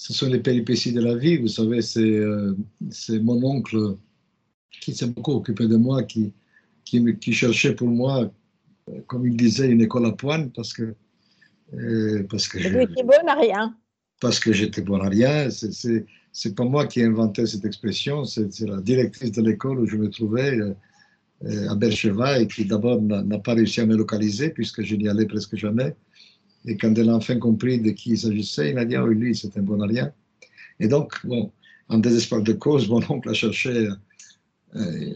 [0.00, 1.36] ce sont les péripéties de la vie.
[1.36, 2.54] Vous savez, c'est euh,
[3.20, 3.98] mon oncle
[4.80, 6.32] qui s'est beaucoup occupé de moi, qui,
[6.86, 8.32] qui, qui, cherchait pour moi,
[9.06, 10.94] comme il disait, une école à pointe parce que.
[11.74, 13.76] Euh, parce que j'étais bon à rien.
[14.22, 15.50] Parce que j'étais bon à rien.
[15.50, 19.96] C'est pas moi qui ai inventé cette expression, c'est la directrice de l'école où je
[19.96, 24.82] me trouvais euh, à Bercheva et qui d'abord n'a pas réussi à me localiser puisque
[24.82, 25.94] je n'y allais presque jamais.
[26.66, 29.14] Et quand elle a enfin compris de qui il s'agissait, il m'a dit Ah oui,
[29.14, 30.12] lui, c'est un bonarien.
[30.78, 31.50] Et donc, bon,
[31.88, 33.88] en désespoir de cause, mon oncle a cherché
[34.76, 35.14] euh,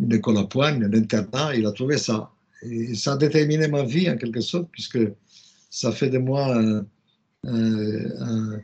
[0.00, 2.30] une école à poigne, un internat, il a trouvé ça.
[2.62, 4.98] Et ça a déterminé ma vie en quelque sorte, puisque
[5.70, 6.56] ça fait de moi
[7.44, 8.60] un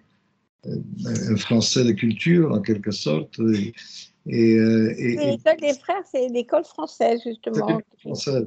[1.37, 3.39] Français de culture en quelque sorte.
[4.31, 7.81] Et, euh, et, l'école des frères, c'est l'école française, justement.
[8.01, 8.47] Française.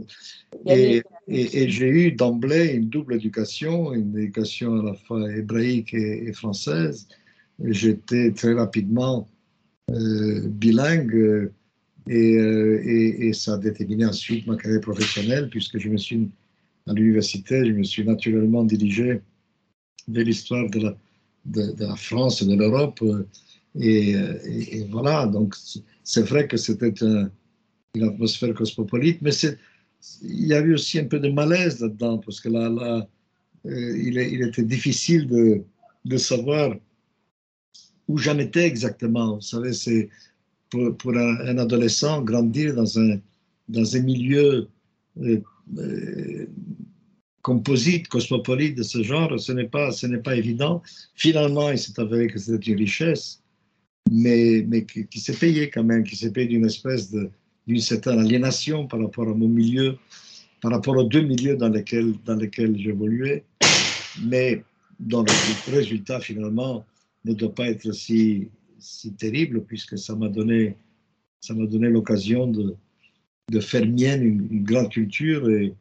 [0.67, 6.32] Et, et j'ai eu d'emblée une double éducation, une éducation à la fois hébraïque et,
[6.34, 7.08] française.
[7.63, 9.28] J'étais très rapidement
[9.89, 11.52] euh, bilingue
[12.10, 16.30] euh, et, ça a déterminé ensuite ma carrière professionnelle, puisque je me suis,
[16.88, 19.21] à l'université, je me suis naturellement dirigé
[20.08, 20.97] vers l'histoire de la,
[21.45, 23.01] de, la France et de l'Europe
[23.80, 24.15] et,
[24.89, 25.56] voilà, donc
[26.04, 26.93] c'est vrai que c'était
[27.95, 29.32] une atmosphère cosmopolite, mais
[30.21, 33.08] il y avait aussi un peu de malaise là-dedans, parce que là,
[33.65, 35.63] euh, il, il, était difficile de,
[36.06, 36.75] de savoir
[38.08, 39.36] où j'en étais exactement.
[39.36, 40.10] Vous savez, c'est
[40.69, 43.19] pour, un, adolescent, grandir dans un,
[43.69, 44.67] dans un milieu
[45.21, 45.41] euh,
[45.77, 46.47] euh,
[47.41, 50.82] composite, cosmopolite de ce genre, ce n'est pas, ce n'est pas évident.
[51.15, 53.41] Finalement, il s'est avéré que c'était une richesse
[54.10, 57.30] mais, mais qui, s'est payé quand même, qui s'est payé d'une espèce de,
[57.67, 59.97] d'une certaine aliénation par rapport à mon milieu,
[60.62, 63.43] par rapport aux deux milieux dans lesquels, dans lesquels j'évoluais,
[64.23, 64.63] mais
[64.99, 66.86] dont le résultat finalement
[67.25, 68.49] ne doit pas être si,
[68.80, 70.75] si terrible puisque ça m'a donné,
[71.39, 72.75] ça m'a donné l'occasion de,
[73.49, 75.73] de faire mienne une, grande culture et,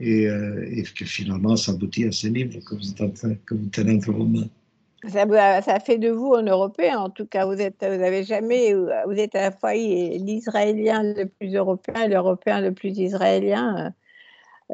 [0.00, 4.26] et, et que finalement ça aboutit à ces livres que vous, en tenez entre vos
[4.26, 4.48] mains.
[5.08, 7.46] Ça, fait de vous un Européen, en tout cas.
[7.46, 12.60] Vous êtes, vous jamais, vous êtes à la fois l'Israélien le plus européen et l'Européen
[12.60, 13.92] le plus israélien.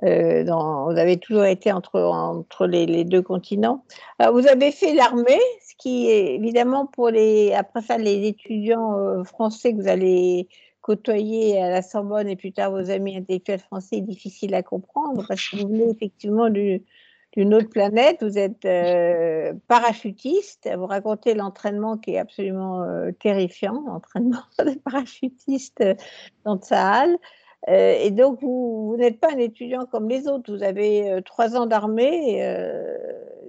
[0.02, 3.84] Euh, vous avez toujours été entre, les, deux continents.
[4.22, 8.98] Euh, vous avez fait l'armée, ce qui est évidemment pour les, après ça, les étudiants
[8.98, 10.48] euh, français que vous allez
[10.80, 15.24] côtoyer à la Sorbonne et plus tard vos amis intellectuels français est difficile à comprendre
[15.28, 16.82] parce que vous venez effectivement du,
[17.36, 18.24] d'une autre planète.
[18.24, 18.66] Vous êtes
[19.68, 20.68] parachutiste.
[20.76, 22.84] Vous racontez l'entraînement qui est absolument
[23.20, 25.84] terrifiant, l'entraînement des parachutistes
[26.44, 26.58] dans
[27.66, 28.00] Tsahal.
[28.00, 30.54] et donc, vous, n'êtes pas un étudiant comme les autres.
[30.54, 32.42] Vous avez trois ans d'armée,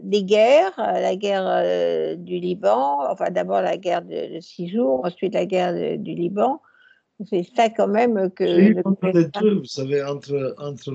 [0.01, 5.45] des guerres, la guerre du Liban, enfin d'abord la guerre de, six jours, ensuite la
[5.45, 6.61] guerre du Liban.
[7.29, 8.73] C'est ça quand même que...
[9.59, 10.91] vous savez, entre, entre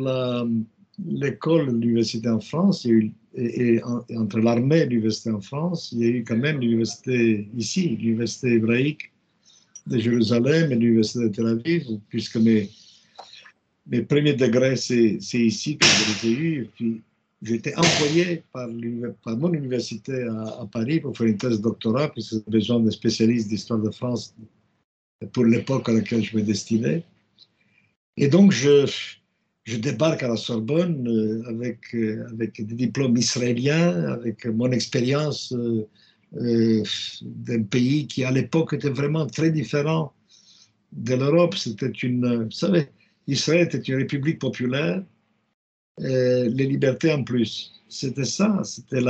[1.04, 2.87] l'école l'université en France,
[3.35, 3.81] et,
[4.16, 8.54] entre l'armée et l'université en France, il y a eu quand même l'université ici, l'université
[8.54, 9.12] hébraïque
[9.87, 12.68] de Jérusalem et l'université de Tel Aviv, puisque mes,
[13.88, 16.68] mes premiers degrés, c'est ici que je les ai eus.
[16.74, 17.03] puis,
[17.42, 18.68] j'ai été envoyé par,
[19.37, 23.79] mon université à, Paris pour faire une thèse doctorat, puisque j'ai besoin de spécialistes d'histoire
[23.79, 24.35] de France
[25.33, 27.05] pour l'époque à laquelle je me destinais.
[28.16, 28.87] Et donc, je,
[29.64, 35.53] je débarque à la Sorbonne euh, avec, euh, avec des diplômes israéliens, avec mon expérience
[35.53, 36.83] euh,
[37.22, 40.12] d'un pays qui à l'époque était vraiment très différent
[40.92, 41.55] de l'Europe.
[41.55, 42.88] C'était une, vous savez,
[43.28, 45.02] Israël était une république populaire,
[45.98, 47.72] les libertés en plus.
[47.88, 49.00] C'était ça, c'était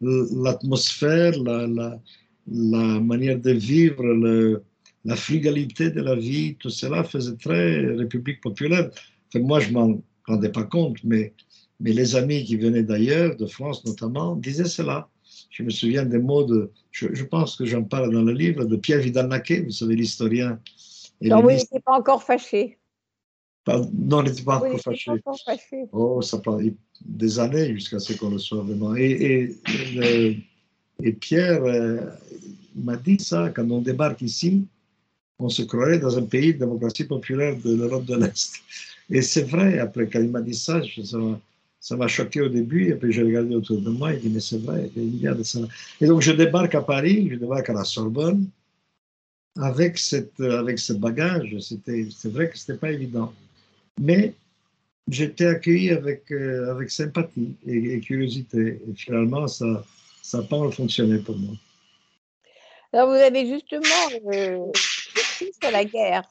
[0.00, 2.00] l'atmosphère, la, la,
[2.46, 4.62] la, manière de vivre, le,
[5.04, 8.90] la frugalité de la vie, tout cela faisait très république populaire
[9.36, 11.34] moi, je m'en rendais pas compte, mais,
[11.80, 15.08] mais les amis qui venaient d'ailleurs, de France notamment, disaient cela.
[15.50, 18.76] Je me souviens des mots de, je, pense que j'en parle dans le livre, de
[18.76, 20.60] Pierre Vidal-Naquet, vous savez, l'historien.
[21.20, 22.77] Non, oui, il n'était pas encore fâché.
[23.92, 25.10] Non, il n'était pas, encore, fâché.
[25.92, 26.58] Oh, ça prend
[27.04, 28.94] des années jusqu'à ce qu'on le soit vraiment.
[28.96, 29.54] Et,
[30.02, 30.46] et,
[31.02, 32.00] et Pierre euh,
[32.74, 34.66] m'a dit ça, quand on débarque ici,
[35.38, 38.54] on se croirait dans un pays de démocratie populaire de l'Europe de l'Est.
[39.10, 40.80] Et c'est vrai, après, quand il m'a dit ça,
[41.80, 44.40] ça m'a choqué au début, et puis j'ai regardé autour de moi, et dit, mais
[44.40, 45.60] c'est vrai, il y a de ça.
[46.00, 48.48] Et donc je débarque à Paris, je débarque à la Sorbonne,
[49.56, 53.32] avec, cette, avec ce bagage, c'est vrai que ce n'était pas évident.
[53.98, 54.34] Mais
[55.08, 61.18] j'étais accueilli avec, euh, avec sympathie et, curiosité, et finalement, ça n'a pas mal fonctionné
[61.18, 61.54] pour moi.
[62.92, 63.82] Alors, vous avez justement
[64.32, 64.64] euh,
[65.60, 66.22] sur la guerre,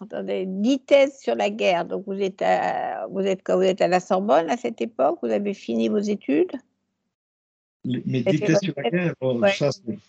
[0.46, 1.86] dix thèses sur la guerre.
[1.86, 5.30] Donc, vous êtes, à, vous, êtes, vous êtes à la Sorbonne à cette époque, vous
[5.30, 6.52] avez fini vos études?
[7.86, 9.14] Mais dix thèses sur la guerre,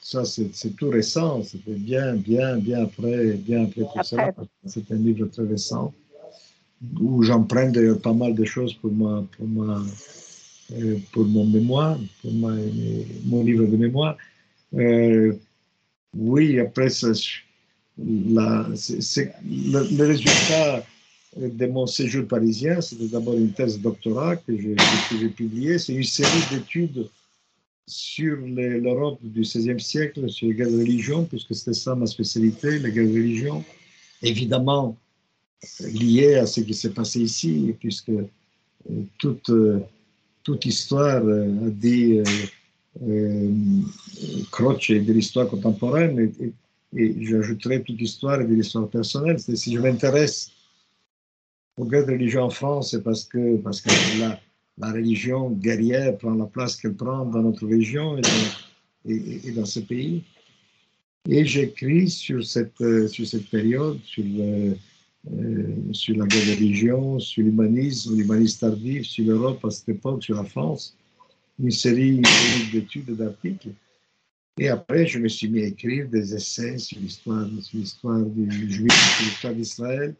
[0.00, 1.42] ça, c'est tout récent.
[1.42, 4.32] C'était bien, bien, bien après, bien après tout ça.
[4.64, 5.92] C'est un livre très récent
[7.00, 9.82] où j'emprunte d'ailleurs pas mal de choses pour, moi, pour, moi,
[10.72, 14.16] euh, pour mon mémoire, pour mon livre de mémoire.
[14.74, 15.32] Euh,
[16.16, 17.12] oui, après, ça,
[17.98, 20.84] la, le, résultat
[21.36, 25.78] de mon séjour parisien, c'était d'abord une thèse doctorat que j'ai publiée.
[25.78, 27.08] C'est une série d'études
[27.86, 32.78] sur l'Europe du XVIe siècle, sur les guerres de religion, puisque c'était ça ma spécialité,
[32.78, 33.64] les guerres de religion.
[34.22, 34.96] Évidemment,
[35.80, 39.80] liées à ce qui s'est passé ici, puisque euh, toute, euh,
[40.42, 42.22] toute histoire euh, a dit
[43.02, 43.50] euh,
[44.50, 46.52] Croce de l'histoire contemporaine et,
[46.96, 49.38] et j'ajouterai toute l'histoire de l'histoire personnelle.
[49.38, 50.50] Si je m'intéresse
[51.76, 53.90] aux guerres de religion en France, c'est parce que, parce que
[54.20, 54.40] la,
[54.78, 58.18] la, religion guerrière prend la place qu'elle prend dans notre région
[59.06, 60.24] et dans, ce pays.
[61.28, 64.24] Et j'écris sur cette, sur cette période, sur,
[65.92, 70.96] sur la religion, sur l'humanisme, l'humanisme tardif, sur l'Europe à cette époque, sur la France,
[71.58, 73.70] une série, série d'études, d'articles.
[74.58, 78.70] Et après, je me suis mis à écrire des essais sur l'histoire, sur l'histoire du
[78.70, 80.14] juif, sur l'histoire d'Israël.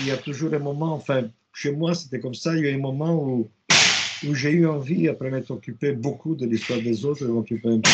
[0.00, 2.70] Il y a toujours un moment, enfin, chez moi, c'était comme ça, il y a
[2.70, 3.48] eu un moment où,
[4.26, 7.80] où j'ai eu envie, après m'être occupé beaucoup de l'histoire des autres, de m'occuper un
[7.80, 7.90] peu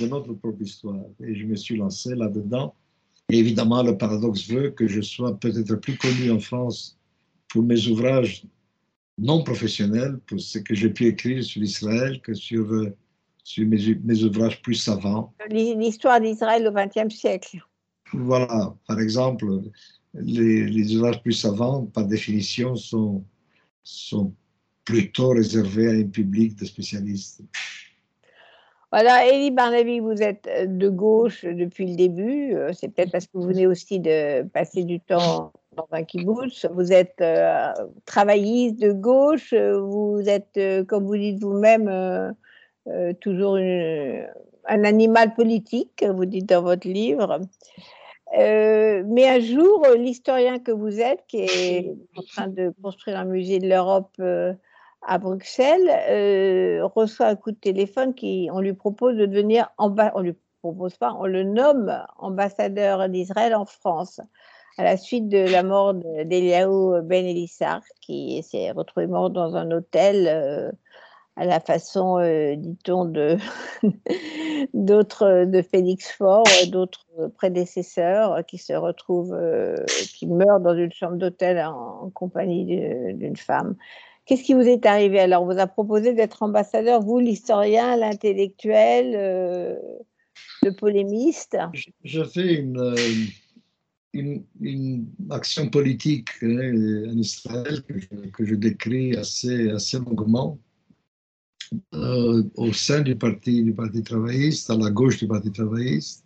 [0.00, 1.00] de, notre, propre histoire.
[1.20, 2.74] Et je me suis lancé là-dedans.
[3.34, 6.96] Et évidemment, le paradoxe veut que je sois peut-être plus connu en France
[7.48, 8.44] pour mes ouvrages
[9.18, 12.94] non professionnels, pour ce que j'ai pu écrire sur l'Israël, que sur euh,
[13.42, 15.34] sur mes, ouvrages plus savants.
[15.50, 17.58] L'histoire d'Israël au XXe siècle.
[18.12, 19.46] Voilà, par exemple,
[20.14, 23.24] les, ouvrages plus savants, par définition, sont,
[23.82, 24.32] sont
[24.84, 27.42] plutôt réservés à un public de spécialistes.
[28.94, 32.56] Voilà, Elie Barnaby, vous êtes de gauche depuis le début.
[32.74, 36.64] C'est peut-être parce que vous venez aussi de passer du temps dans un kibbutz.
[36.72, 37.72] Vous êtes euh,
[38.04, 39.52] travailliste de gauche.
[39.52, 41.88] Vous êtes, euh, comme vous dites vous-même,
[42.86, 47.40] euh, toujours un animal politique, vous dites dans votre livre.
[48.32, 53.58] mais un jour, l'historien que vous êtes, qui est en train de construire un musée
[53.58, 54.22] de l'Europe
[55.06, 59.94] à Bruxelles, euh, reçoit un coup de téléphone qui, on lui propose de devenir on
[60.62, 64.20] propose pas, on le nomme ambassadeur d'Israël en France
[64.78, 69.70] à la suite de la mort d'Eliaou Ben Elissar, qui s'est retrouvé mort dans un
[69.70, 70.72] hôtel euh,
[71.36, 73.36] à la façon, euh, dit-on, de
[74.74, 79.38] d'autres de Félix Faure, d'autres prédécesseurs qui se retrouvent,
[80.14, 82.64] qui meurent dans une chambre d'hôtel en compagnie
[83.14, 83.76] d'une femme.
[84.26, 85.42] Qu'est-ce qui vous est arrivé alors?
[85.42, 89.76] On vous a proposé d'être ambassadeur, vous, l'historien, l'intellectuel, euh,
[90.62, 91.58] le polémiste?
[92.02, 92.94] J'ai fait une,
[94.14, 97.82] une, action politique hein, en Israël
[98.32, 100.58] que je, décris assez, assez longuement.
[101.94, 106.24] Euh, au sein du parti, du parti travailliste, à la gauche du Parti travailliste.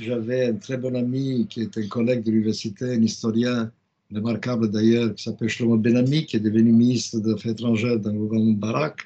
[0.00, 3.72] J'avais un très bon ami qui était un collègue de l'université, un historien
[4.12, 8.18] remarquable d'ailleurs, qui s'appelle Shlomo Benami, qui est devenu ministre des Affaires étrangères dans le
[8.18, 9.00] gouvernement Barak.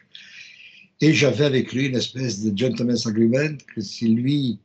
[1.01, 4.59] Et j'avais avec lui une espèce de gentleman's agreement que si lui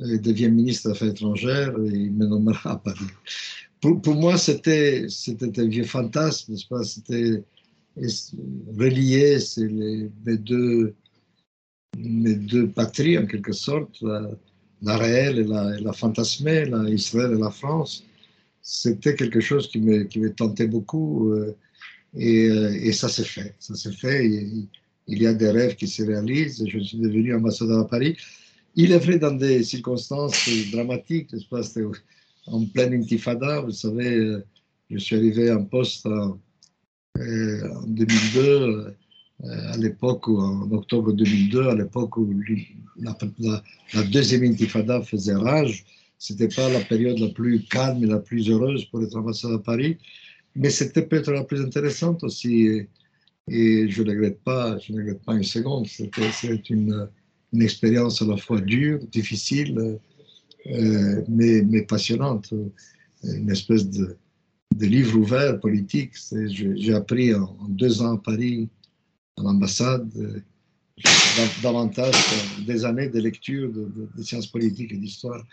[0.00, 3.04] euh, devient ministre des Affaires étrangères, il me nommera à Paris.
[3.80, 5.06] Pour, moi, c'était
[5.58, 7.44] un vieux fantasme, n'est-ce C'était
[8.76, 10.94] relié, c'est mes deux,
[11.96, 14.02] mes deux patries en quelque sorte,
[14.82, 18.02] la, réelle et la, et la fantasmée, la Israël et la France
[18.68, 21.56] c'était quelque chose qui me, qui me tentait beaucoup euh,
[22.16, 23.54] et, euh, et, ça s'est fait.
[23.60, 24.26] Ça s'est fait.
[24.26, 26.64] il y a des rêves qui se réalisent.
[26.66, 28.16] Je suis devenu ambassadeur à Paris.
[28.74, 31.30] Il est vrai dans des circonstances dramatiques,
[32.48, 33.60] en pleine intifada.
[33.60, 34.44] Vous savez, euh,
[34.90, 36.40] je suis arrivé en poste en,
[37.86, 38.94] 2002
[39.44, 42.28] à l'époque, en octobre 2002, à l'époque où
[42.98, 45.84] la, deuxième intifada faisait rage,
[46.18, 49.62] c'était pas la période la plus calme et la plus heureuse pour être ambassadeur à
[49.62, 49.98] Paris,
[50.54, 52.86] mais c'était peut-être la plus intéressante aussi.
[53.48, 55.86] Et, je ne regrette pas, je ne regrette pas une seconde.
[55.86, 57.08] C'est une,
[57.60, 59.98] expérience à la fois dure, difficile,
[60.66, 62.52] euh, mais, passionnante.
[63.22, 64.16] Une espèce de,
[64.80, 66.14] livre ouvert politique.
[66.48, 68.68] J'ai appris en, deux ans à Paris,
[69.38, 70.10] à l'ambassade,
[71.62, 72.14] davantage
[72.66, 75.44] des années de lecture de, de sciences politiques et d'histoire.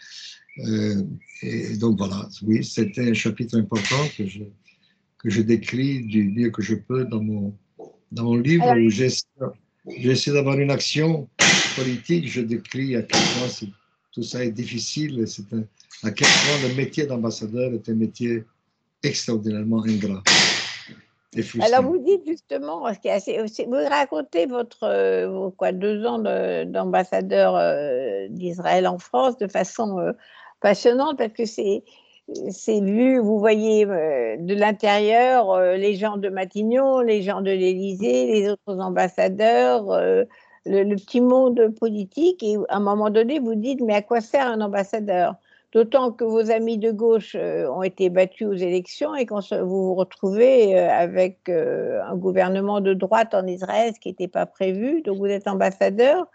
[0.59, 1.01] Euh,
[1.41, 4.43] et donc voilà, oui, c'était un chapitre important que je,
[5.17, 7.55] que je décris du mieux que je peux dans mon,
[8.11, 11.27] dans mon livre où j'essaie d'avoir une action
[11.75, 12.29] politique.
[12.29, 13.67] Je décris à quel point
[14.11, 18.43] tout ça est difficile et à quel point le métier d'ambassadeur est un métier
[19.01, 20.21] extraordinairement ingrat.
[21.61, 28.99] Alors vous dites justement, vous racontez votre euh, quoi, deux ans d'ambassadeur euh, d'Israël en
[28.99, 30.13] France de façon
[30.63, 31.83] passionnante parce que c'est
[32.49, 37.51] c'est vu, vous voyez euh, de l'intérieur euh, les gens de Matignon, les gens de
[37.51, 40.23] l'Élysée, les autres ambassadeurs, euh,
[40.65, 42.41] le, petit monde politique.
[42.41, 45.35] Et à un moment donné, vous dites, mais à quoi sert un ambassadeur?
[45.73, 49.95] D'autant que vos amis de gauche ont été battus aux élections et quand vous vous
[49.95, 55.01] retrouvez avec un gouvernement de droite en Israël, ce qui n'était pas prévu.
[55.01, 56.27] Donc vous êtes ambassadeur.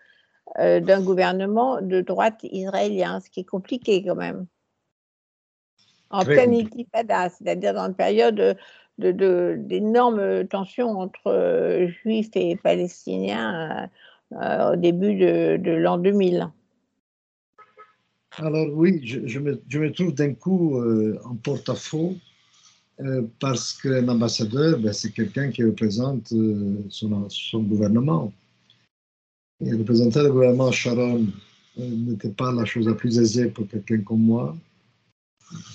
[0.56, 4.46] Euh, d'un gouvernement de droite israélien, ce qui est compliqué quand même.
[6.10, 8.56] En pleine intifada, c'est-à-dire dans une période
[8.96, 13.90] d'énormes de, tensions entre euh, juifs et palestiniens
[14.32, 16.48] euh, au début de, l'an 2000.
[18.38, 20.82] Alors oui, je, me, trouve d'un coup
[21.24, 22.14] en porte-à-faux
[23.38, 26.32] parce qu'un ambassadeur, ben, c'est quelqu'un qui représente
[26.88, 28.32] son, gouvernement.
[29.64, 31.26] Et représenter le gouvernement Sharon
[31.78, 34.56] euh, n'était pas la chose la plus aisée pour quelqu'un comme moi.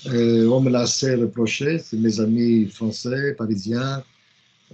[0.06, 4.04] Euh, on me l'a assez reproché, c'est mes amis français, parisiens,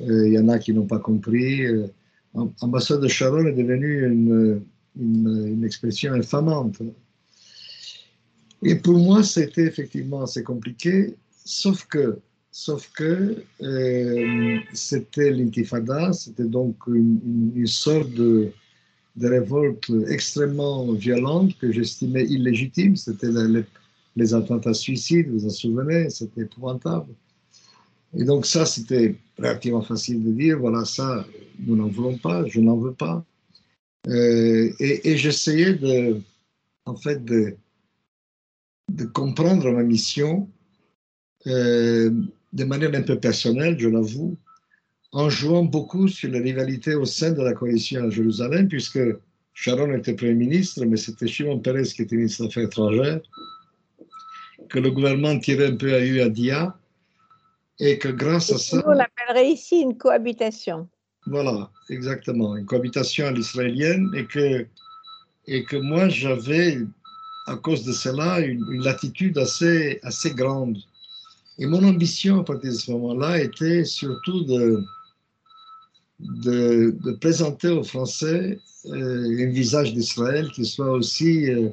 [0.01, 1.63] euh, il y en a qui n'ont pas compris.
[2.61, 4.61] ambassadeur de Sharon est devenu une,
[4.99, 6.79] une, expression infamante.
[8.61, 12.19] Et pour moi, c'était effectivement assez compliqué, sauf que,
[12.51, 13.43] sauf que
[14.73, 18.51] c'était l'intifada, c'était donc une, sorte de,
[19.19, 22.95] de révoltes extrêmement violentes que j'estimais illégitimes.
[22.95, 23.27] C'était
[24.15, 27.13] les attentats suicides, vous vous en souvenez, c'était épouvantable.
[28.15, 31.25] Et donc ça, c'était relativement facile de dire, voilà, ça,
[31.59, 33.23] nous n'en voulons pas, je n'en veux pas.
[34.07, 36.21] Euh, et, j'essayais de,
[36.85, 37.55] en fait, de
[39.13, 40.49] comprendre ma mission
[41.47, 42.11] euh,
[42.51, 44.35] de manière un peu personnelle, je l'avoue,
[45.11, 48.99] en jouant beaucoup sur les rivalités au sein de la coalition à Jérusalem, puisque
[49.53, 53.21] Sharon était Premier ministre, mais c'était Shimon Peres qui était ministre des Affaires étrangères,
[54.69, 56.77] que le gouvernement tirait un peu à eu à Dia,
[57.79, 58.83] et que grâce à ça...
[58.85, 60.87] On l'appellerait ici une cohabitation.
[61.25, 64.67] Voilà, exactement, une cohabitation à l'israélienne, et que,
[65.47, 66.79] et que moi j'avais,
[67.47, 70.77] à cause de cela, une, une latitude assez, assez grande.
[71.57, 74.81] Et mon ambition à partir de ce moment-là était surtout de,
[76.19, 81.69] de, de, présenter aux Français euh, un visage d'Israël qui soit aussi, euh,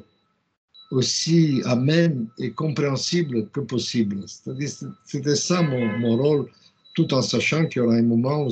[0.91, 4.23] aussi amène et compréhensible que possible.
[5.05, 6.47] C'était ça mon, mon, rôle,
[6.95, 8.51] tout en sachant qu'il y aura un moment où,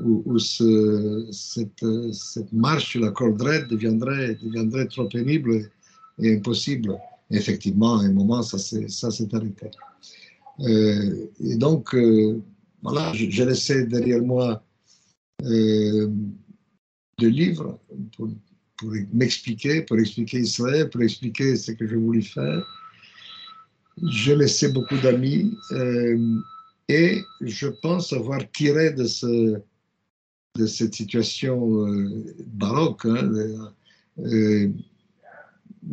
[0.00, 5.70] où, où ce, cette, cette, marche sur la corde raide deviendrait, deviendrait trop pénible
[6.20, 6.96] et impossible.
[7.30, 9.70] Effectivement, à un moment, ça s'est arrêté.
[10.60, 12.40] Euh, et donc, euh,
[12.82, 14.62] voilà, j'ai laissé derrière moi
[15.44, 16.08] euh,
[17.18, 17.78] de livres
[18.16, 18.28] pour,
[19.12, 22.66] m'expliquer, pour expliquer Israël, pour expliquer ce que je voulais faire.
[24.02, 26.18] J'ai laissé beaucoup d'amis euh,
[26.88, 29.60] et je pense avoir tiré de, ce,
[30.56, 33.72] de cette situation euh, baroque hein,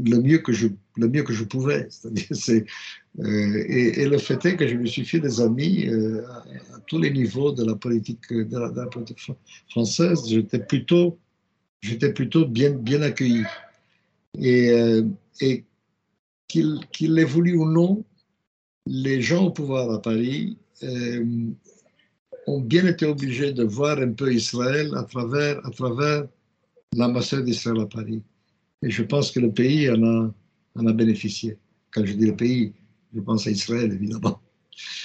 [0.05, 0.67] le, mieux que je,
[0.97, 1.87] le mieux que je pouvais.
[2.31, 2.65] C'est,
[3.23, 7.11] et, et, le fait est que je me suis fait des amis à, tous les
[7.11, 8.21] niveaux de la politique,
[8.91, 9.19] politique
[9.67, 10.21] française.
[10.27, 11.17] J'étais plutôt
[11.81, 13.43] j'étais plutôt bien, bien accueilli.
[14.39, 15.03] Et, euh,
[15.41, 15.65] et
[16.47, 18.03] qu'il qu ait voulu ou non,
[18.85, 21.25] les gens au pouvoir à Paris euh,
[22.47, 26.27] ont bien été obligés de voir un peu Israël à travers, à travers
[26.95, 28.23] l'ambassade d'Israël à Paris.
[28.83, 30.31] Et je pense que le pays en a,
[30.75, 31.57] en a bénéficié.
[31.91, 32.73] Quand je dis le pays,
[33.13, 34.39] je pense à Israël, évidemment.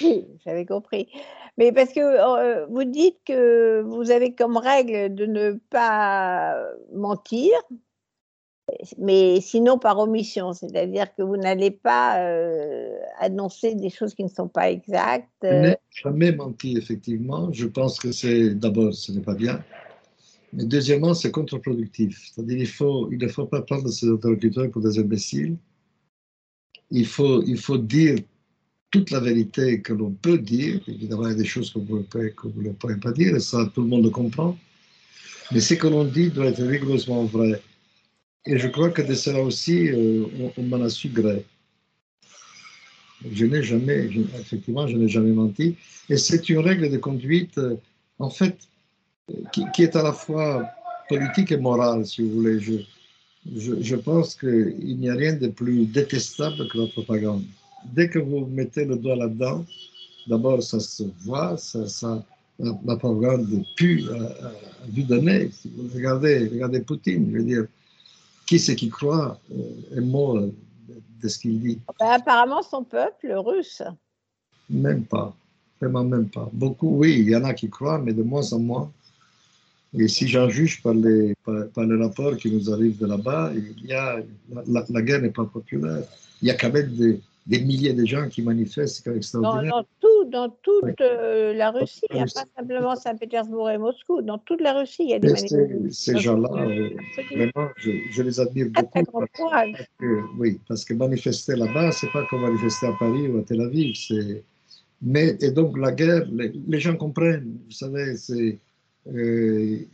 [0.01, 1.07] Oui, j'avais compris.
[1.57, 6.55] Mais parce que euh, vous dites que vous avez comme règle de ne pas
[6.93, 7.51] mentir,
[8.97, 14.29] mais sinon par omission, c'est-à-dire que vous n'allez pas euh, annoncer des choses qui ne
[14.29, 15.29] sont pas exactes.
[15.41, 17.51] Je n'ai jamais menti, effectivement.
[17.51, 19.63] Je pense que c'est d'abord, ce n'est pas bien.
[20.57, 22.31] Mais deuxièmement, c'est contre-productif.
[22.33, 25.55] C'est-à-dire qu'il il ne faut pas prendre ces interlocuteurs pour des imbéciles.
[26.89, 28.17] Il faut, il faut dire
[28.89, 30.81] toute la vérité que l'on peut dire.
[30.87, 33.83] Évidemment, il y a des choses que vous ne pouvez pas dire, et ça, tout
[33.83, 34.57] le monde le comprend.
[35.51, 37.61] Mais ce que l'on dit doit être rigoureusement vrai.
[38.47, 40.25] Et je crois que de cela aussi, euh,
[40.57, 41.45] on, m'en a su gré.
[43.31, 45.75] Je n'ai jamais, effectivement, je n'ai jamais menti.
[46.09, 47.75] Et c'est une règle de conduite, euh,
[48.17, 48.57] en fait,
[49.51, 50.69] qui, qui, est à la fois
[51.09, 52.59] politique et morale, si vous voulez.
[52.59, 52.73] Je,
[53.55, 57.43] je, je pense qu'il n'y a rien de plus détestable que la propagande
[57.93, 59.65] dès que vous mettez le doigt là-dedans,
[60.27, 62.23] d'abord, ça se voit, ça, ça,
[62.59, 64.51] la, propagande pue à,
[64.89, 65.49] vue de nez.
[65.51, 67.65] Si vous regardez, regardez Poutine, je veux dire,
[68.45, 71.79] qui c'est qui croit euh, un mot de ce qu'il dit?
[71.99, 73.81] Ben, Apparemment, son peuple russe.
[74.69, 75.35] Même pas,
[75.79, 76.49] vraiment même pas.
[76.53, 78.91] Beaucoup, oui, il y en a qui croient, mais de moins en moins.
[79.93, 83.85] Et si j'en juge par les, par, les rapports qui nous arrivent de là-bas, il
[83.85, 84.17] y a,
[84.67, 86.03] la, la guerre n'est pas populaire.
[86.41, 89.71] Il y a quand même des, des milliers de gens qui manifestent, c'est extraordinaire.
[89.71, 93.77] Dans, dans, tout, dans toute euh, la Russie, il n'y a pas simplement Saint-Pétersbourg et
[93.77, 94.21] Moscou.
[94.21, 95.87] Dans toute la Russie, il y a des manifestations.
[95.89, 96.89] Ces gens-là, euh,
[97.31, 99.21] vraiment, je, je, les admire beaucoup.
[99.49, 103.43] Parce, que, oui, parce que manifester là-bas, c'est pas comme manifester à Paris ou à
[103.43, 103.95] Tel Aviv.
[105.01, 108.59] Mais, et donc, la guerre, les, les gens comprennent, vous savez, c'est.
[109.13, 109.85] Euh,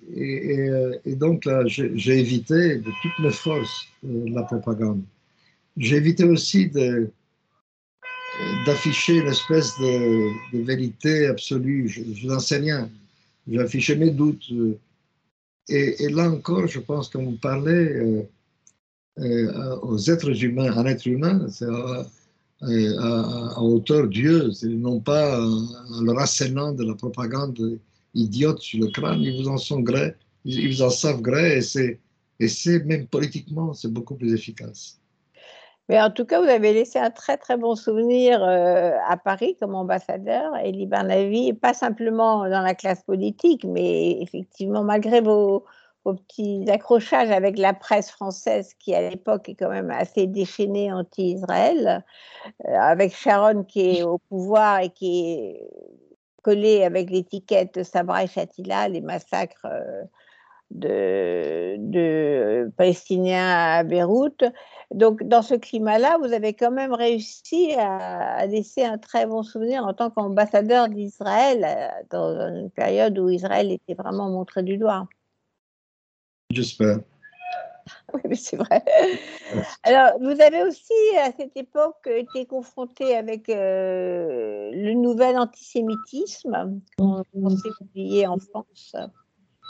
[1.05, 5.03] et, donc là, j'ai évité de toutes mes forces euh, la propagande.
[5.77, 6.71] J'ai évité aussi
[8.65, 11.87] d'afficher une espèce de, vérité absolue.
[11.87, 12.89] Je, n'en sais rien.
[13.47, 14.51] J'ai affiché mes doutes.
[15.69, 18.23] Et, là encore, je pense qu'on parlait
[19.19, 22.07] euh, aux êtres humains, un être humain, c'est à,
[22.61, 27.79] à, hauteur Dieu, non pas en le rassénant de la propagande
[28.13, 29.21] idiote sur le crâne.
[29.21, 31.61] Ils vous en sont gré, ils vous en savent gré, et
[32.47, 34.99] c'est même politiquement, c'est beaucoup plus efficace.
[35.89, 39.57] Mais en tout cas, vous avez laissé un très très bon souvenir euh, à Paris
[39.59, 45.65] comme ambassadeur, et Barnavi, pas simplement dans la classe politique, mais effectivement, malgré vos,
[46.05, 52.03] petits accrochages avec la presse française qui, à l'époque, est quand même assez déchaînée anti-Israël,
[52.67, 55.69] euh, avec Sharon qui est au pouvoir et qui est
[56.43, 60.03] collé avec l'étiquette Sabra et Shatila, les massacres euh,
[60.69, 64.43] de, de, Palestiniens à Beyrouth.
[64.91, 69.85] Donc, dans ce climat-là, vous avez quand même réussi à, laisser un très bon souvenir
[69.85, 75.07] en tant qu'ambassadeur d'Israël euh, dans une période où Israël était vraiment montré du doigt.
[76.51, 76.99] J'espère.
[78.13, 78.83] Oui, mais c'est vrai.
[79.83, 87.49] Alors, vous avez aussi, à cette époque, été confronté avec euh, le nouvel antisémitisme qu'on
[87.49, 88.95] s'est oublié en France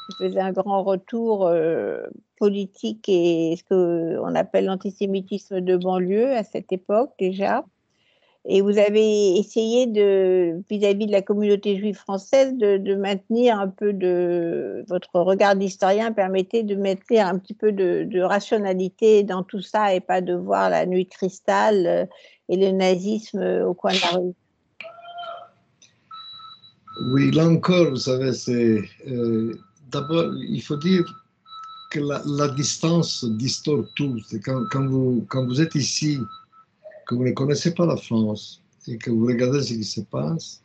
[0.10, 2.04] qui faisait un grand retour euh,
[2.38, 7.64] politique et ce qu'on appelle l'antisémitisme de banlieue à cette époque déjà.
[8.46, 9.86] Et vous avez essayé
[10.70, 16.64] vis-à-vis de la communauté juive française, de, maintenir un peu de votre regard d'historien permettait
[16.64, 20.86] de maintenir un petit peu de, rationalité dans tout ça et pas de voir la
[20.86, 22.06] nuit cristal euh,
[22.50, 24.34] et le nazisme au coin de la rue?
[27.14, 28.32] Oui, là encore, vous savez,
[29.08, 29.54] euh,
[29.90, 31.04] d'abord, il faut dire
[31.90, 34.18] que la, distance distord tout.
[34.44, 36.20] Quand vous êtes ici,
[37.08, 40.62] que vous ne connaissez pas la France et que vous regardez ce qui se passe,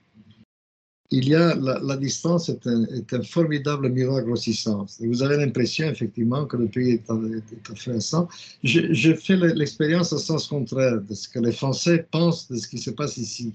[1.11, 4.85] il y a la, distance est un, formidable miroir grossissant.
[5.01, 8.29] vous avez l'impression effectivement que le pays est, est, à fait ça.
[8.63, 12.77] J'ai fait l'expérience au sens contraire de ce que les Français pensent de ce qui
[12.77, 13.55] se passe ici.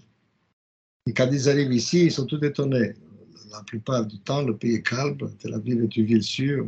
[1.05, 2.93] Et quand ils arrivent ici, ils sont tout étonnés
[3.53, 6.67] la plupart du temps, le pays est calme, Tel Aviv est une ville sûre.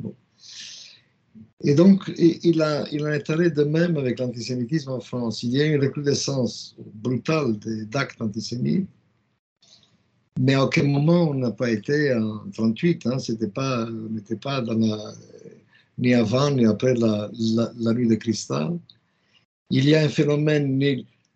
[1.64, 5.42] Et donc, il, a, il allé de même avec l'antisémitisme en France.
[5.44, 7.58] Il y a une recrudescence brutale
[7.90, 8.88] d'actes antisémites,
[10.40, 13.08] mais à aucun moment on n'a pas été en 38.
[13.08, 13.34] Hein, on
[14.14, 15.14] n'était pas la,
[15.98, 17.32] ni avant ni après la,
[17.78, 18.78] la, nuit de cristal.
[19.70, 20.80] Il y a un phénomène,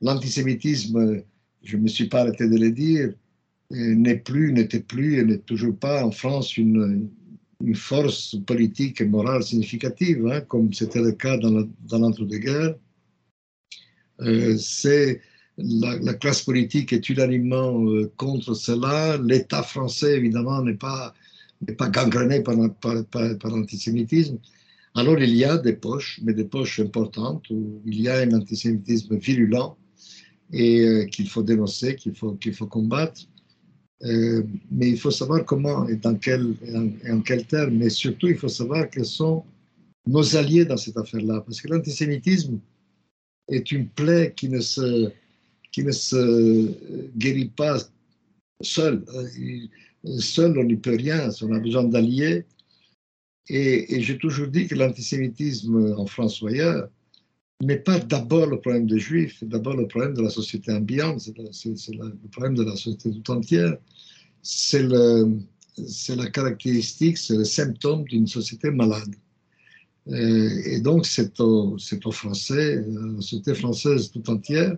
[0.02, 1.24] l'antisémitisme,
[1.64, 3.14] je ne me suis pas arrêté de le dire,
[3.72, 7.10] n'est plus, n'était plus et n'est toujours pas en France une,
[7.64, 12.76] une, force politique et morale significative, hein, comme c'était le cas dans l'entre-deux-guerres.
[14.22, 14.58] Euh,
[15.58, 19.18] la, classe politique est unanimement euh, contre cela.
[19.18, 21.14] L'État français, évidemment, n'est pas,
[21.78, 24.38] pas gangrené par, l'antisémitisme.
[24.96, 28.34] Alors il y a des poches, mais des poches importantes, où il y a un
[28.34, 29.78] antisémitisme virulent
[30.52, 33.22] et euh, qu'il faut dénoncer, qu'il faut combattre.
[34.04, 38.28] Euh, mais il faut savoir comment et dans quel, et en, quel terme, mais surtout
[38.28, 39.44] il faut savoir quels sont
[40.08, 42.60] nos alliés dans cette affaire-là, parce que l'antisémitisme
[43.50, 45.12] est une plaie qui ne se,
[45.72, 46.72] qui ne se
[47.18, 47.78] guérit pas
[48.62, 49.04] seul.
[49.14, 52.46] Euh, seul, on n'y peut rien, on a besoin d'alliés.
[53.50, 56.90] Et, et j'ai toujours dit que l'antisémitisme en France ou ailleurs,
[57.62, 61.20] n'est pas d'abord le problème des Juifs, c'est d'abord le problème de la société ambiante,
[61.20, 61.38] c'est
[61.94, 63.78] le problème de la société tout entière.
[64.42, 69.14] C'est la caractéristique, c'est le symptôme d'une société malade.
[70.08, 74.78] Euh, et, donc, c'est aux, au Français, euh, la société française tout entière,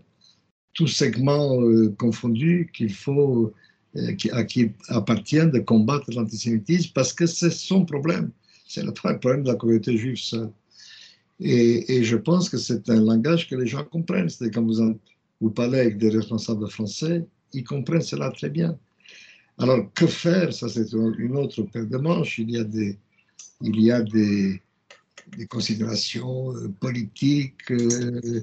[0.73, 3.53] tout segment euh, confondu, qu'il faut,
[4.31, 8.31] à qui appartient de combattre l'antisémitisme parce que c'est son problème.
[8.67, 10.49] C'est le problème de la communauté juive seule.
[11.43, 14.29] Et, je pense que c'est un langage que les gens comprennent.
[14.29, 14.99] C'est quand vous,
[15.41, 18.77] vous parlez avec des responsables français, ils comprennent cela très bien.
[19.57, 20.53] Alors, que faire?
[20.53, 22.37] Ça, c'est une autre paire de manches.
[22.37, 22.57] Il y
[23.91, 24.61] a des
[25.49, 28.41] considérations euh, politiques, euh,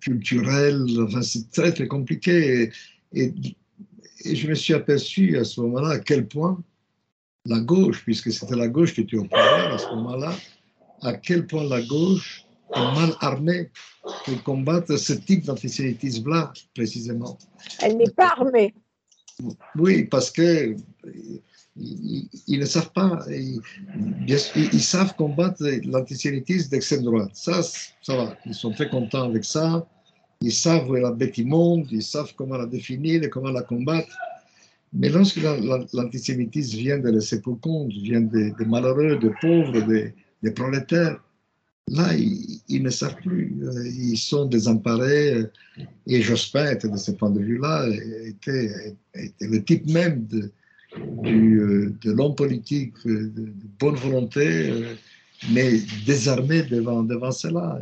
[0.00, 0.86] culturelles.
[1.00, 2.70] Enfin, c'est très, très compliqué.
[3.12, 3.34] Et,
[4.24, 6.62] et, je me suis aperçu à ce moment-là à quel point
[7.46, 10.36] la gauche, puisque c'était la gauche qui était au pouvoir à ce moment-là,
[11.02, 12.44] à quel point la gauche
[12.74, 13.70] est mal armée
[14.24, 17.38] pour combattre ce type d'antisémitisme-là, précisément.
[17.80, 18.74] Elle n'est pas armée.
[19.76, 20.74] Oui, parce que
[21.76, 23.24] ils, ne savent pas.
[23.30, 23.60] Ils,
[24.26, 27.30] ils savent combattre l'antisémitisme d'extrême droite.
[27.34, 28.36] Ça, ça va.
[28.46, 29.86] Ils sont très contents avec ça.
[30.40, 31.86] Ils savent où est la bête immonde.
[31.90, 34.08] Ils savent comment la définir et comment la combattre.
[34.92, 35.40] Mais lorsque
[35.92, 41.20] l'antisémitisme vient de laisser pour compte, vient des, des malheureux, des pauvres, des, les prolétaires,
[41.90, 43.56] là, ils, ne savent plus.
[43.62, 45.34] Euh, ils sont désemparés.
[45.34, 45.50] Euh,
[46.06, 47.88] et Jospin était, de ce point de vue-là,
[48.24, 48.96] était,
[49.40, 50.50] le type même de,
[51.24, 54.72] euh, de l'homme politique de, bonne volonté,
[55.52, 57.80] mais désarmé devant, devant cela.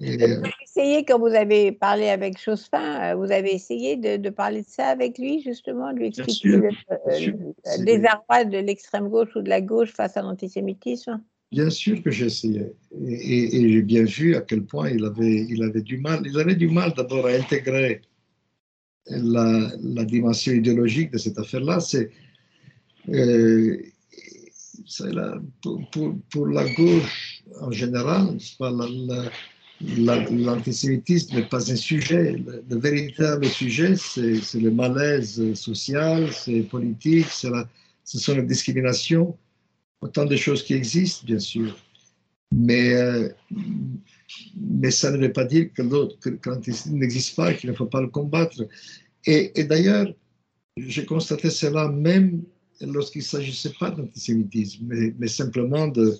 [0.00, 4.62] Et, Vous avez essayé, quand vous avez parlé avec Jospin, vous avez essayé de, parler
[4.62, 9.50] de ça avec lui, justement, de lui expliquer le, désarroi de l'extrême gauche ou de
[9.50, 11.20] la gauche face à l'antisémitisme?
[11.52, 12.66] Bien sûr que essayé.
[13.06, 16.22] Et, j'ai bien vu à quel point il avait, il avait du mal.
[16.24, 18.02] Il avait du mal d'abord à intégrer
[19.08, 21.80] la, la, dimension idéologique de cette affaire-là.
[21.80, 22.10] C'est
[23.08, 23.82] euh,
[25.62, 28.38] pour, pour, la gauche en général,
[29.80, 32.32] l'antisémitisme n'est pas un sujet.
[32.32, 39.36] Le, le véritable sujet, c'est le malaise social, c'est politique, ce sont les discriminations
[40.00, 41.76] autant de choses qui existent, bien sûr.
[42.52, 43.28] Mais, euh,
[44.56, 48.00] mais ça ne veut pas dire que l'autre, que, n'existe pas, qu'il ne faut pas
[48.00, 48.66] le combattre.
[49.26, 50.12] Et, d'ailleurs,
[50.76, 52.42] j'ai constaté cela même
[52.80, 56.16] lorsqu'il ne s'agissait pas d'antisémitisme, mais, mais, simplement de,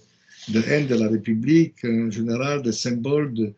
[0.48, 3.54] de, haine de la République, en général, des symboles de,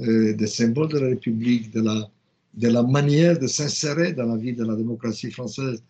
[0.00, 2.10] euh, des symboles de la République, de la,
[2.54, 5.82] de la manière de s'insérer dans la vie de la démocratie française.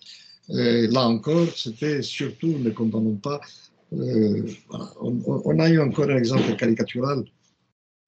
[0.51, 3.41] Euh, là encore, c'était surtout, ne condamnons pas
[3.93, 4.47] euh,
[5.01, 7.25] on, a eu encore un exemple caricatural,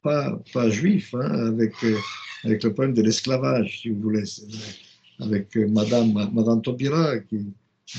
[0.03, 1.97] pas, pas juif, hein, avec, euh,
[2.45, 4.25] avec le problème de l'esclavage, si vous voulez,
[5.19, 7.47] avec euh, Madame, Madame Taubira, qui,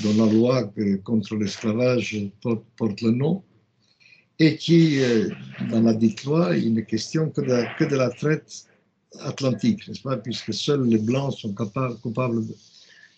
[0.01, 0.73] dont la loi
[1.03, 3.43] contre l'esclavage porte, le nom,
[4.39, 4.99] et qui,
[5.69, 8.65] dans la dite loi, il n'est question que de, la traite
[9.19, 12.43] atlantique, n'est-ce pas, puisque seuls les Blancs sont capables, coupables.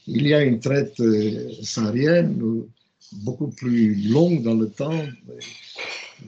[0.07, 1.01] Il y a une traite
[1.63, 2.65] saharienne
[3.13, 5.05] beaucoup plus longue dans le temps,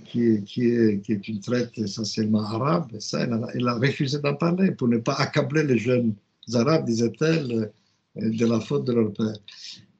[0.05, 2.91] qui est, qui est, qui est une traite essentiellement arabe.
[2.99, 6.13] Ça, elle a, refusé d'en parler pour ne pas accabler les jeunes
[6.53, 7.71] arabes, disait-elle,
[8.15, 9.37] de la faute de leur père.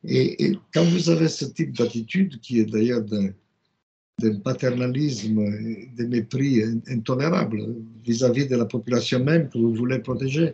[0.04, 5.44] Et, quand vous avez ce type d'attitude, qui est d'ailleurs d'un paternalisme,
[5.98, 7.76] de mépris intolérable
[8.06, 10.54] vis-à-vis de la population même que vous voulez protéger,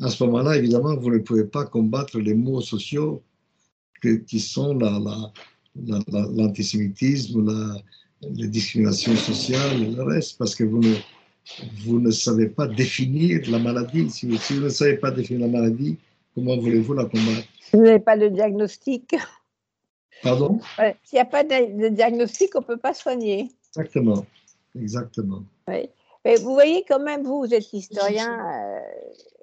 [0.00, 3.22] à ce moment-là, évidemment, vous ne pouvez pas combattre les maux sociaux
[4.26, 4.74] qui sont
[5.76, 7.76] l'antisémitisme, la,
[8.32, 10.94] les discriminations sociales et le reste, parce que vous ne,
[11.84, 14.10] vous ne savez pas définir la maladie.
[14.10, 15.98] Si vous, ne savez pas définir la maladie,
[16.34, 17.46] comment voulez-vous la combattre?
[17.72, 19.14] Vous n'avez pas de diagnostic?
[20.22, 20.60] Pardon?
[21.04, 23.50] S'il n'y a pas de, diagnostic, on ne peut pas soigner.
[23.76, 24.24] Exactement,
[24.78, 25.44] exactement.
[25.68, 25.88] Oui.
[26.24, 28.38] Mais vous voyez quand même, vous, vous êtes historien,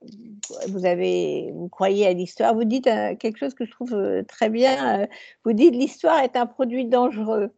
[0.04, 3.94] euh, vous, avez, vous croyez à l'histoire, vous dites euh, quelque chose que je trouve
[3.94, 5.08] euh, très bien,
[5.46, 7.52] vous dites l'histoire est un produit dangereux.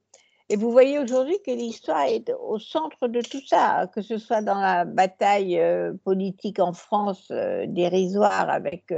[0.49, 4.41] Et vous voyez aujourd'hui que l'histoire est au centre de tout ça, que ce soit
[4.41, 5.59] dans la bataille
[6.03, 7.31] politique en France
[7.65, 8.93] dérisoire avec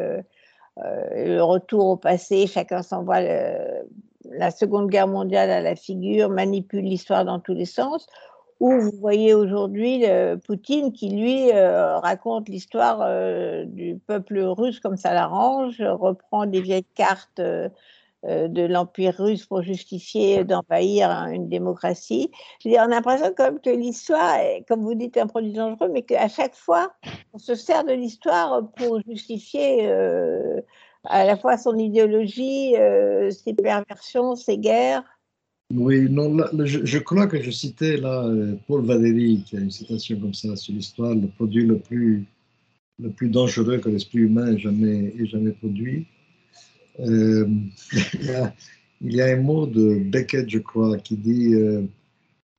[0.75, 7.25] le retour au passé, chacun s'envoie la Seconde Guerre mondiale à la figure, manipule l'histoire
[7.25, 8.07] dans tous les sens,
[8.59, 10.05] où vous voyez aujourd'hui
[10.45, 16.61] Poutine qui, lui, euh, raconte l'histoire euh, du peuple russe comme ça l'arrange, reprend des
[16.61, 17.69] vieilles cartes euh,
[18.23, 22.31] de l'Empire russe pour justifier d'envahir une démocratie.
[22.63, 26.27] Je on a l'impression comme que l'histoire, comme vous dites, un produit dangereux, mais qu'à
[26.27, 26.93] chaque fois,
[27.33, 29.87] on se sert de l'histoire pour justifier
[31.03, 32.73] à la fois son idéologie,
[33.29, 35.03] ses perversions, ses guerres.
[35.73, 40.19] Oui, non, je, crois que je citais là euh, Paul Valéry, qui a une citation
[40.19, 42.23] comme ça sur l'histoire, le produit le plus,
[42.99, 46.05] le plus dangereux que l'esprit humain ait jamais, ait jamais produit.
[46.99, 47.47] Euh,
[49.01, 51.81] il, y a, un mot de Beckett, je crois, qui dit euh,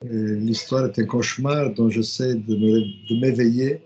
[0.04, 3.80] L'histoire est un cauchemar dont j'essaie de m'éveiller,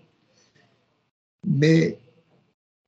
[1.46, 1.98] mais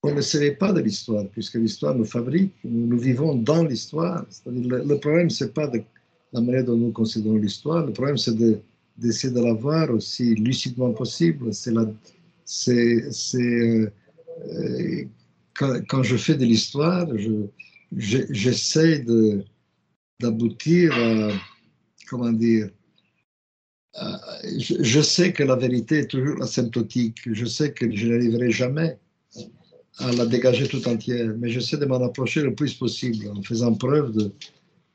[0.03, 4.24] on ne serait pas de l'histoire, puisque l'histoire nous fabrique, nous, vivons dans l'histoire.
[4.47, 5.83] Le, le problème, c'est pas de
[6.33, 7.87] la manière dont nous considérons l'histoire.
[7.87, 8.35] Le problème, c'est
[8.97, 11.53] d'essayer de, la voir aussi lucidement possible.
[11.53, 11.74] C'est
[13.35, 13.91] euh,
[15.55, 17.47] quand, je fais de l'histoire, je,
[17.93, 19.05] j'essaie
[20.20, 21.30] d'aboutir à,
[22.09, 22.70] comment dire,
[24.59, 27.18] je, je, sais que la vérité est toujours asymptotique.
[27.30, 28.99] Je sais que je n'arriverai jamais
[29.99, 33.74] à la dégager tout entière, mais j'essaie de m'en approcher le plus possible en faisant
[33.74, 34.33] preuve de,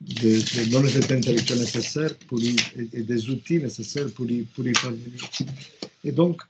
[0.02, 2.56] des, des l'honnêteté intellectuelle nécessaire pour y,
[2.94, 5.30] et, des outils nécessaires pour y, pour y parvenir.
[6.04, 6.42] Et donc,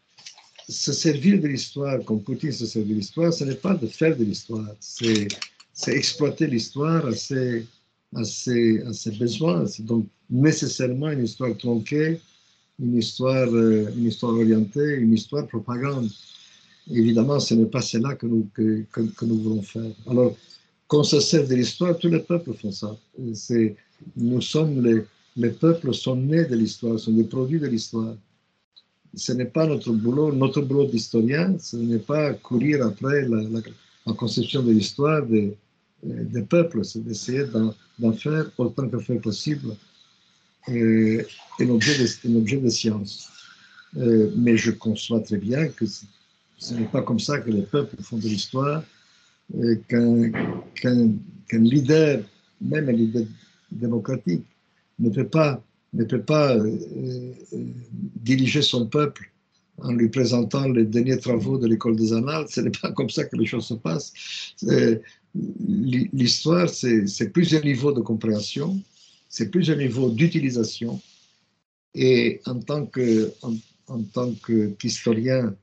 [0.68, 4.18] se servir de l'histoire, comme Poutine se sert de l'histoire, ce n'est pas de faire
[4.18, 5.28] de l'histoire, c'est,
[5.88, 7.66] exploiter l'histoire à ses,
[8.16, 9.66] à, ses, à ses besoins.
[9.68, 12.20] C'est donc nécessairement une histoire tronquée,
[12.80, 16.10] une histoire, euh, une histoire orientée, une histoire propagande.
[16.92, 19.92] Évidemment, ce n'est pas cela que nous, que, que nous voulons faire.
[20.10, 20.36] Alors,
[20.88, 22.96] qu'on se sert de l'histoire, tous les peuples font ça.
[24.16, 25.04] Nous sommes les,
[25.36, 28.16] les peuples sont nés de l'histoire, sont des produits de l'histoire.
[29.16, 34.14] Ce n'est pas notre boulot, notre boulot d'historien, ce n'est pas courir après la, la,
[34.14, 35.56] conception de l'histoire des,
[36.04, 39.76] des peuples, c'est d'essayer d'en, faire autant que faire possible
[40.70, 41.24] euh,
[41.60, 43.30] un, objet de, un objet de science.
[43.98, 48.02] Euh, mais je conçois très bien que ce n'est pas comme ça que les peuples
[48.02, 48.84] font de l'histoire,
[49.88, 50.32] qu'un
[51.54, 52.24] leader,
[52.62, 53.26] même un leader
[53.72, 54.44] démocratique,
[55.00, 56.58] ne peut pas, ne peut pas
[58.16, 59.32] diriger son peuple
[59.80, 62.48] en lui présentant les derniers travaux de l'école des annales.
[62.50, 64.12] Ce n'est pas comme ça que les choses se passent.
[65.34, 68.82] L'histoire, c'est plusieurs niveaux de compréhension,
[69.30, 71.00] c'est plusieurs niveaux d'utilisation.
[71.94, 72.88] Et en tant
[74.78, 75.56] qu'historien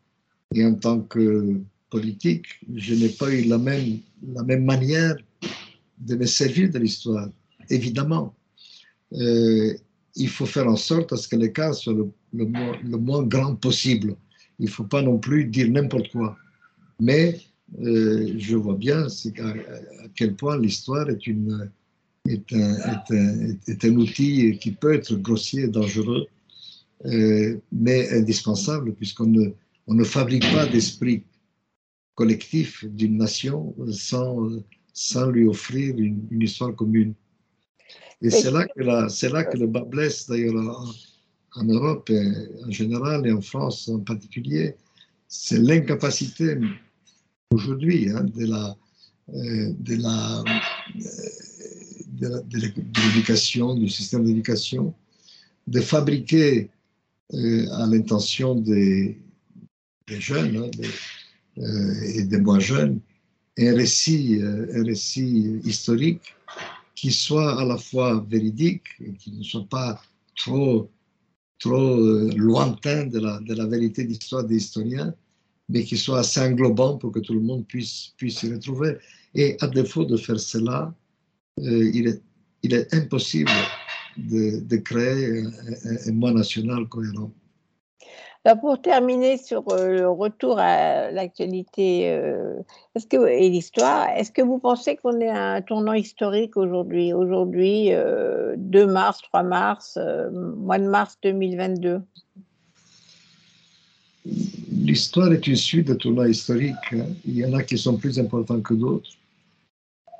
[0.55, 1.61] et en tant que
[2.03, 3.99] je n'ai pas eu la même,
[4.33, 5.17] la même manière
[5.99, 7.29] de me servir de l'histoire,
[7.71, 8.35] évidemment.
[9.13, 9.75] Euh,
[10.17, 11.95] il faut faire en sorte à ce que cas soit
[12.33, 14.17] le, moins, grand possible.
[14.59, 16.37] Il ne faut pas non plus dire n'importe quoi.
[17.01, 17.41] Mais
[17.81, 19.53] euh, je vois bien à,
[20.15, 21.69] quel point l'histoire est, est, un,
[22.27, 22.53] est,
[23.11, 26.27] un, est, un, outil qui peut être grossier, dangereux,
[27.07, 29.51] euh, mais indispensable, puisqu'on ne,
[29.89, 31.25] on ne fabrique pas d'esprit
[32.15, 34.49] collectif d'une nation sans,
[34.93, 37.15] sans lui offrir une, une histoire commune.
[38.23, 42.11] Et c'est là, que la, c'est là que le bas blesse, d'ailleurs, en, en Europe
[42.11, 42.33] et
[42.65, 44.77] en général et en France en particulier,
[45.29, 46.57] c'est l'incapacité
[47.51, 48.77] aujourd'hui hein, de la,
[49.31, 50.45] euh, de la,
[52.23, 54.95] euh, de, l'éducation, du système d'éducation,
[55.67, 56.71] de fabriquer
[57.33, 59.19] euh, à l'intention des,
[60.09, 60.91] des, jeunes hein, des, euh,
[61.57, 63.01] et des moins jeunes
[63.59, 66.35] un récit, euh, un récit historique
[66.95, 68.87] qui soit à la fois véridique,
[69.19, 70.01] qui ne soit pas
[70.37, 70.91] trop,
[71.59, 75.15] trop euh, lointain de la, vérité d'histoire des historiens,
[75.69, 78.97] mais qui soit assez englobant pour que tout le monde puisse, puisse retrouver.
[79.35, 80.95] Et à défaut de faire cela,
[81.61, 82.09] euh, il,
[82.73, 83.51] est, impossible
[84.17, 85.51] de, créer un,
[86.07, 87.33] un mois national cohérent
[88.55, 92.61] pour terminer sur euh, le retour à l'actualité euh,
[93.11, 97.87] que, et l'histoire, est-ce que vous pensez qu'on est à un tournant historique aujourd'hui Aujourd'hui,
[97.89, 99.99] 2 euh, mars, 3 mars,
[100.33, 102.03] mois de mars 2022
[104.27, 106.75] L'histoire est une suite de tournants historiques.
[106.93, 107.07] Hein.
[107.25, 109.11] Il y en a qui sont plus importants que d'autres.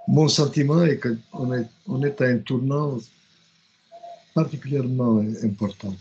[0.09, 2.97] Mon sentiment est qu'on est, on est à un tournant
[4.35, 5.95] particulièrement important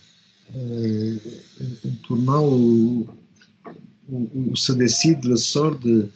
[0.56, 1.18] euh,
[1.86, 3.08] un tournant où,
[4.54, 6.10] se décide le sort de,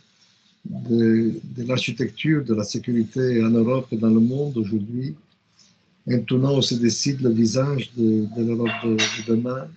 [0.66, 5.16] de, l'architecture de la sécurité en Europe et dans le monde aujourd'hui,
[6.08, 9.68] un tournant où se décide le visage de, l'Europe de, de, demain,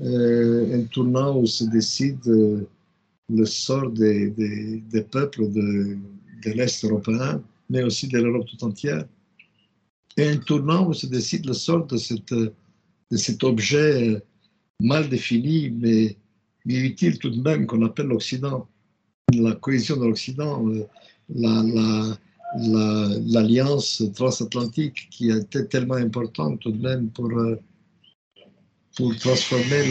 [0.00, 2.66] euh, un tournant où se décide euh,
[3.28, 5.98] le sort des, des, des peuples de,
[6.44, 9.04] de l'Est européen, mais aussi de l'Europe tout entière,
[10.16, 12.34] et un tournant où se décide le sort de cette
[13.12, 14.20] de cet objet euh,
[14.80, 16.16] mal défini, mais,
[16.64, 18.66] utile tout de même, qu'on appelle l'Occident.
[19.34, 20.86] La cohésion de l'Occident, euh,
[23.26, 27.56] l'alliance la, la, transatlantique qui a été tellement importante tout de même pour, euh,
[28.96, 29.82] pour transformer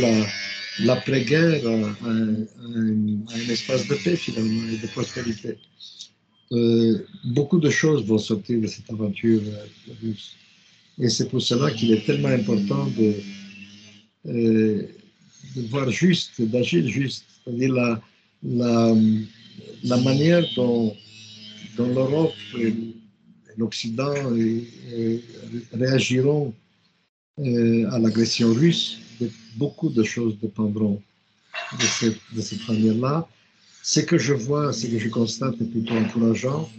[0.79, 5.57] l'après-guerre en, un espace de paix finalement et de prospérité.
[7.23, 9.41] Beaucoup de choses vont sortir de cette aventure
[10.01, 10.35] russe.
[11.01, 13.15] Et c'est pour cela qu'il est tellement important de,
[14.27, 14.87] euh,
[15.71, 17.25] voir juste, d'agir juste.
[17.43, 18.01] C'est-à-dire la,
[18.43, 20.95] la, manière dont,
[21.75, 22.71] dont l'Europe et
[23.57, 24.13] l'Occident
[25.73, 26.53] réagiront
[27.39, 28.99] euh, à l'agression russe,
[29.55, 31.01] beaucoup de choses dépendront
[31.79, 33.27] de cette, de cette manière-là.
[33.81, 36.69] Ce que je vois, ce que je constate est plutôt encourageant.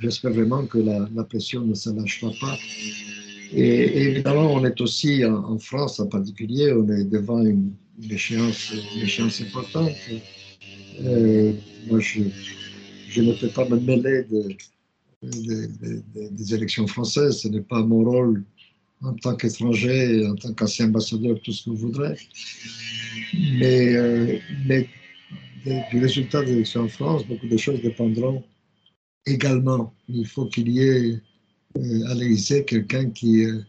[0.00, 2.56] J'espère vraiment que la, la pression ne se lâchera pas
[3.54, 7.72] et, évidemment, on est aussi en, France en particulier, on est devant une,
[8.10, 8.72] échéance,
[9.40, 9.92] importante.
[11.04, 11.52] Euh,
[11.86, 12.20] moi, je,
[13.20, 14.48] ne peux pas me mêler de,
[15.22, 18.44] de, de, des élections françaises, ce n'est pas mon rôle
[19.02, 22.16] en tant qu'étranger, en tant qu'ancien ambassadeur, tout ce que vous voudrez.
[23.58, 24.88] Mais, euh, mais
[25.64, 28.42] du résultat des élections en France, beaucoup de choses dépendront
[29.26, 29.94] également.
[30.08, 31.20] Il faut qu'il y ait
[31.76, 33.60] euh, l'Élysée quelqu'un qui, euh,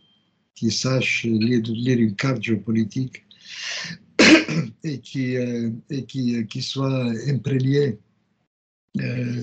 [0.53, 3.25] qui sache lire, lire, une carte géopolitique
[4.83, 7.97] et qui, euh, et qui, qui soit imprégné
[8.93, 9.41] d'idéaux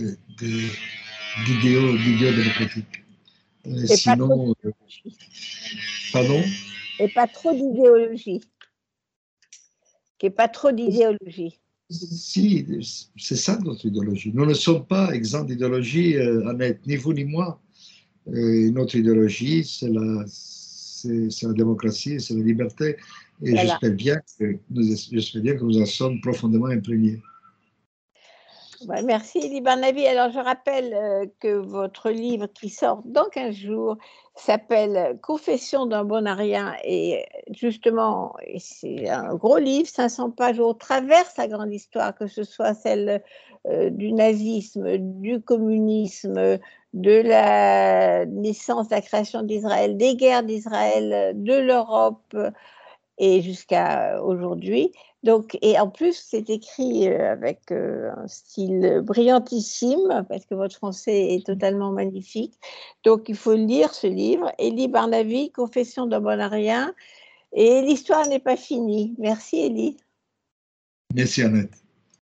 [1.99, 3.05] démocratiques.
[3.87, 4.55] sinon,
[6.13, 6.43] pardon?
[7.01, 8.41] Et pas trop d'idéologie.
[10.21, 11.59] Et pas trop d'idéologie.
[11.91, 12.65] Si,
[13.19, 14.31] c'est ça notre idéologie.
[14.33, 17.62] Nous ne sommes pas exempts d'idéologie, Annette, ni vous ni moi.
[18.33, 20.25] Et notre idéologie, c'est la,
[21.05, 22.97] la démocratie, c'est la liberté.
[23.43, 27.21] Et j'espère bien, que nous, bien que nous en sommes profondément imprégnés.
[29.05, 30.07] merci, Elie Barnaby.
[30.07, 33.97] Alors, je rappelle euh, que votre livre qui sort dans 15 jours
[34.37, 41.27] s'appelle Confession d'un bon arien et justement, c'est un gros livre, 500 pages au travers
[41.27, 43.23] sa grande histoire, que ce soit celle
[43.67, 46.59] euh, du nazisme, du communisme,
[46.93, 52.37] de la naissance, de la création d'Israël, des guerres d'Israël, de l'Europe
[53.19, 54.93] et jusqu'à aujourd'hui.
[55.23, 60.75] Donc, et en plus, c'est écrit euh, avec euh, un style brillantissime, parce que votre
[60.75, 62.55] français est totalement magnifique.
[63.05, 64.53] Donc, il faut lire ce livre.
[64.59, 66.93] Élie Barnavi, Confession d'un bon
[67.53, 69.15] Et l'histoire n'est pas finie.
[69.19, 69.97] Merci, Élie.
[71.15, 71.82] Merci, Annette.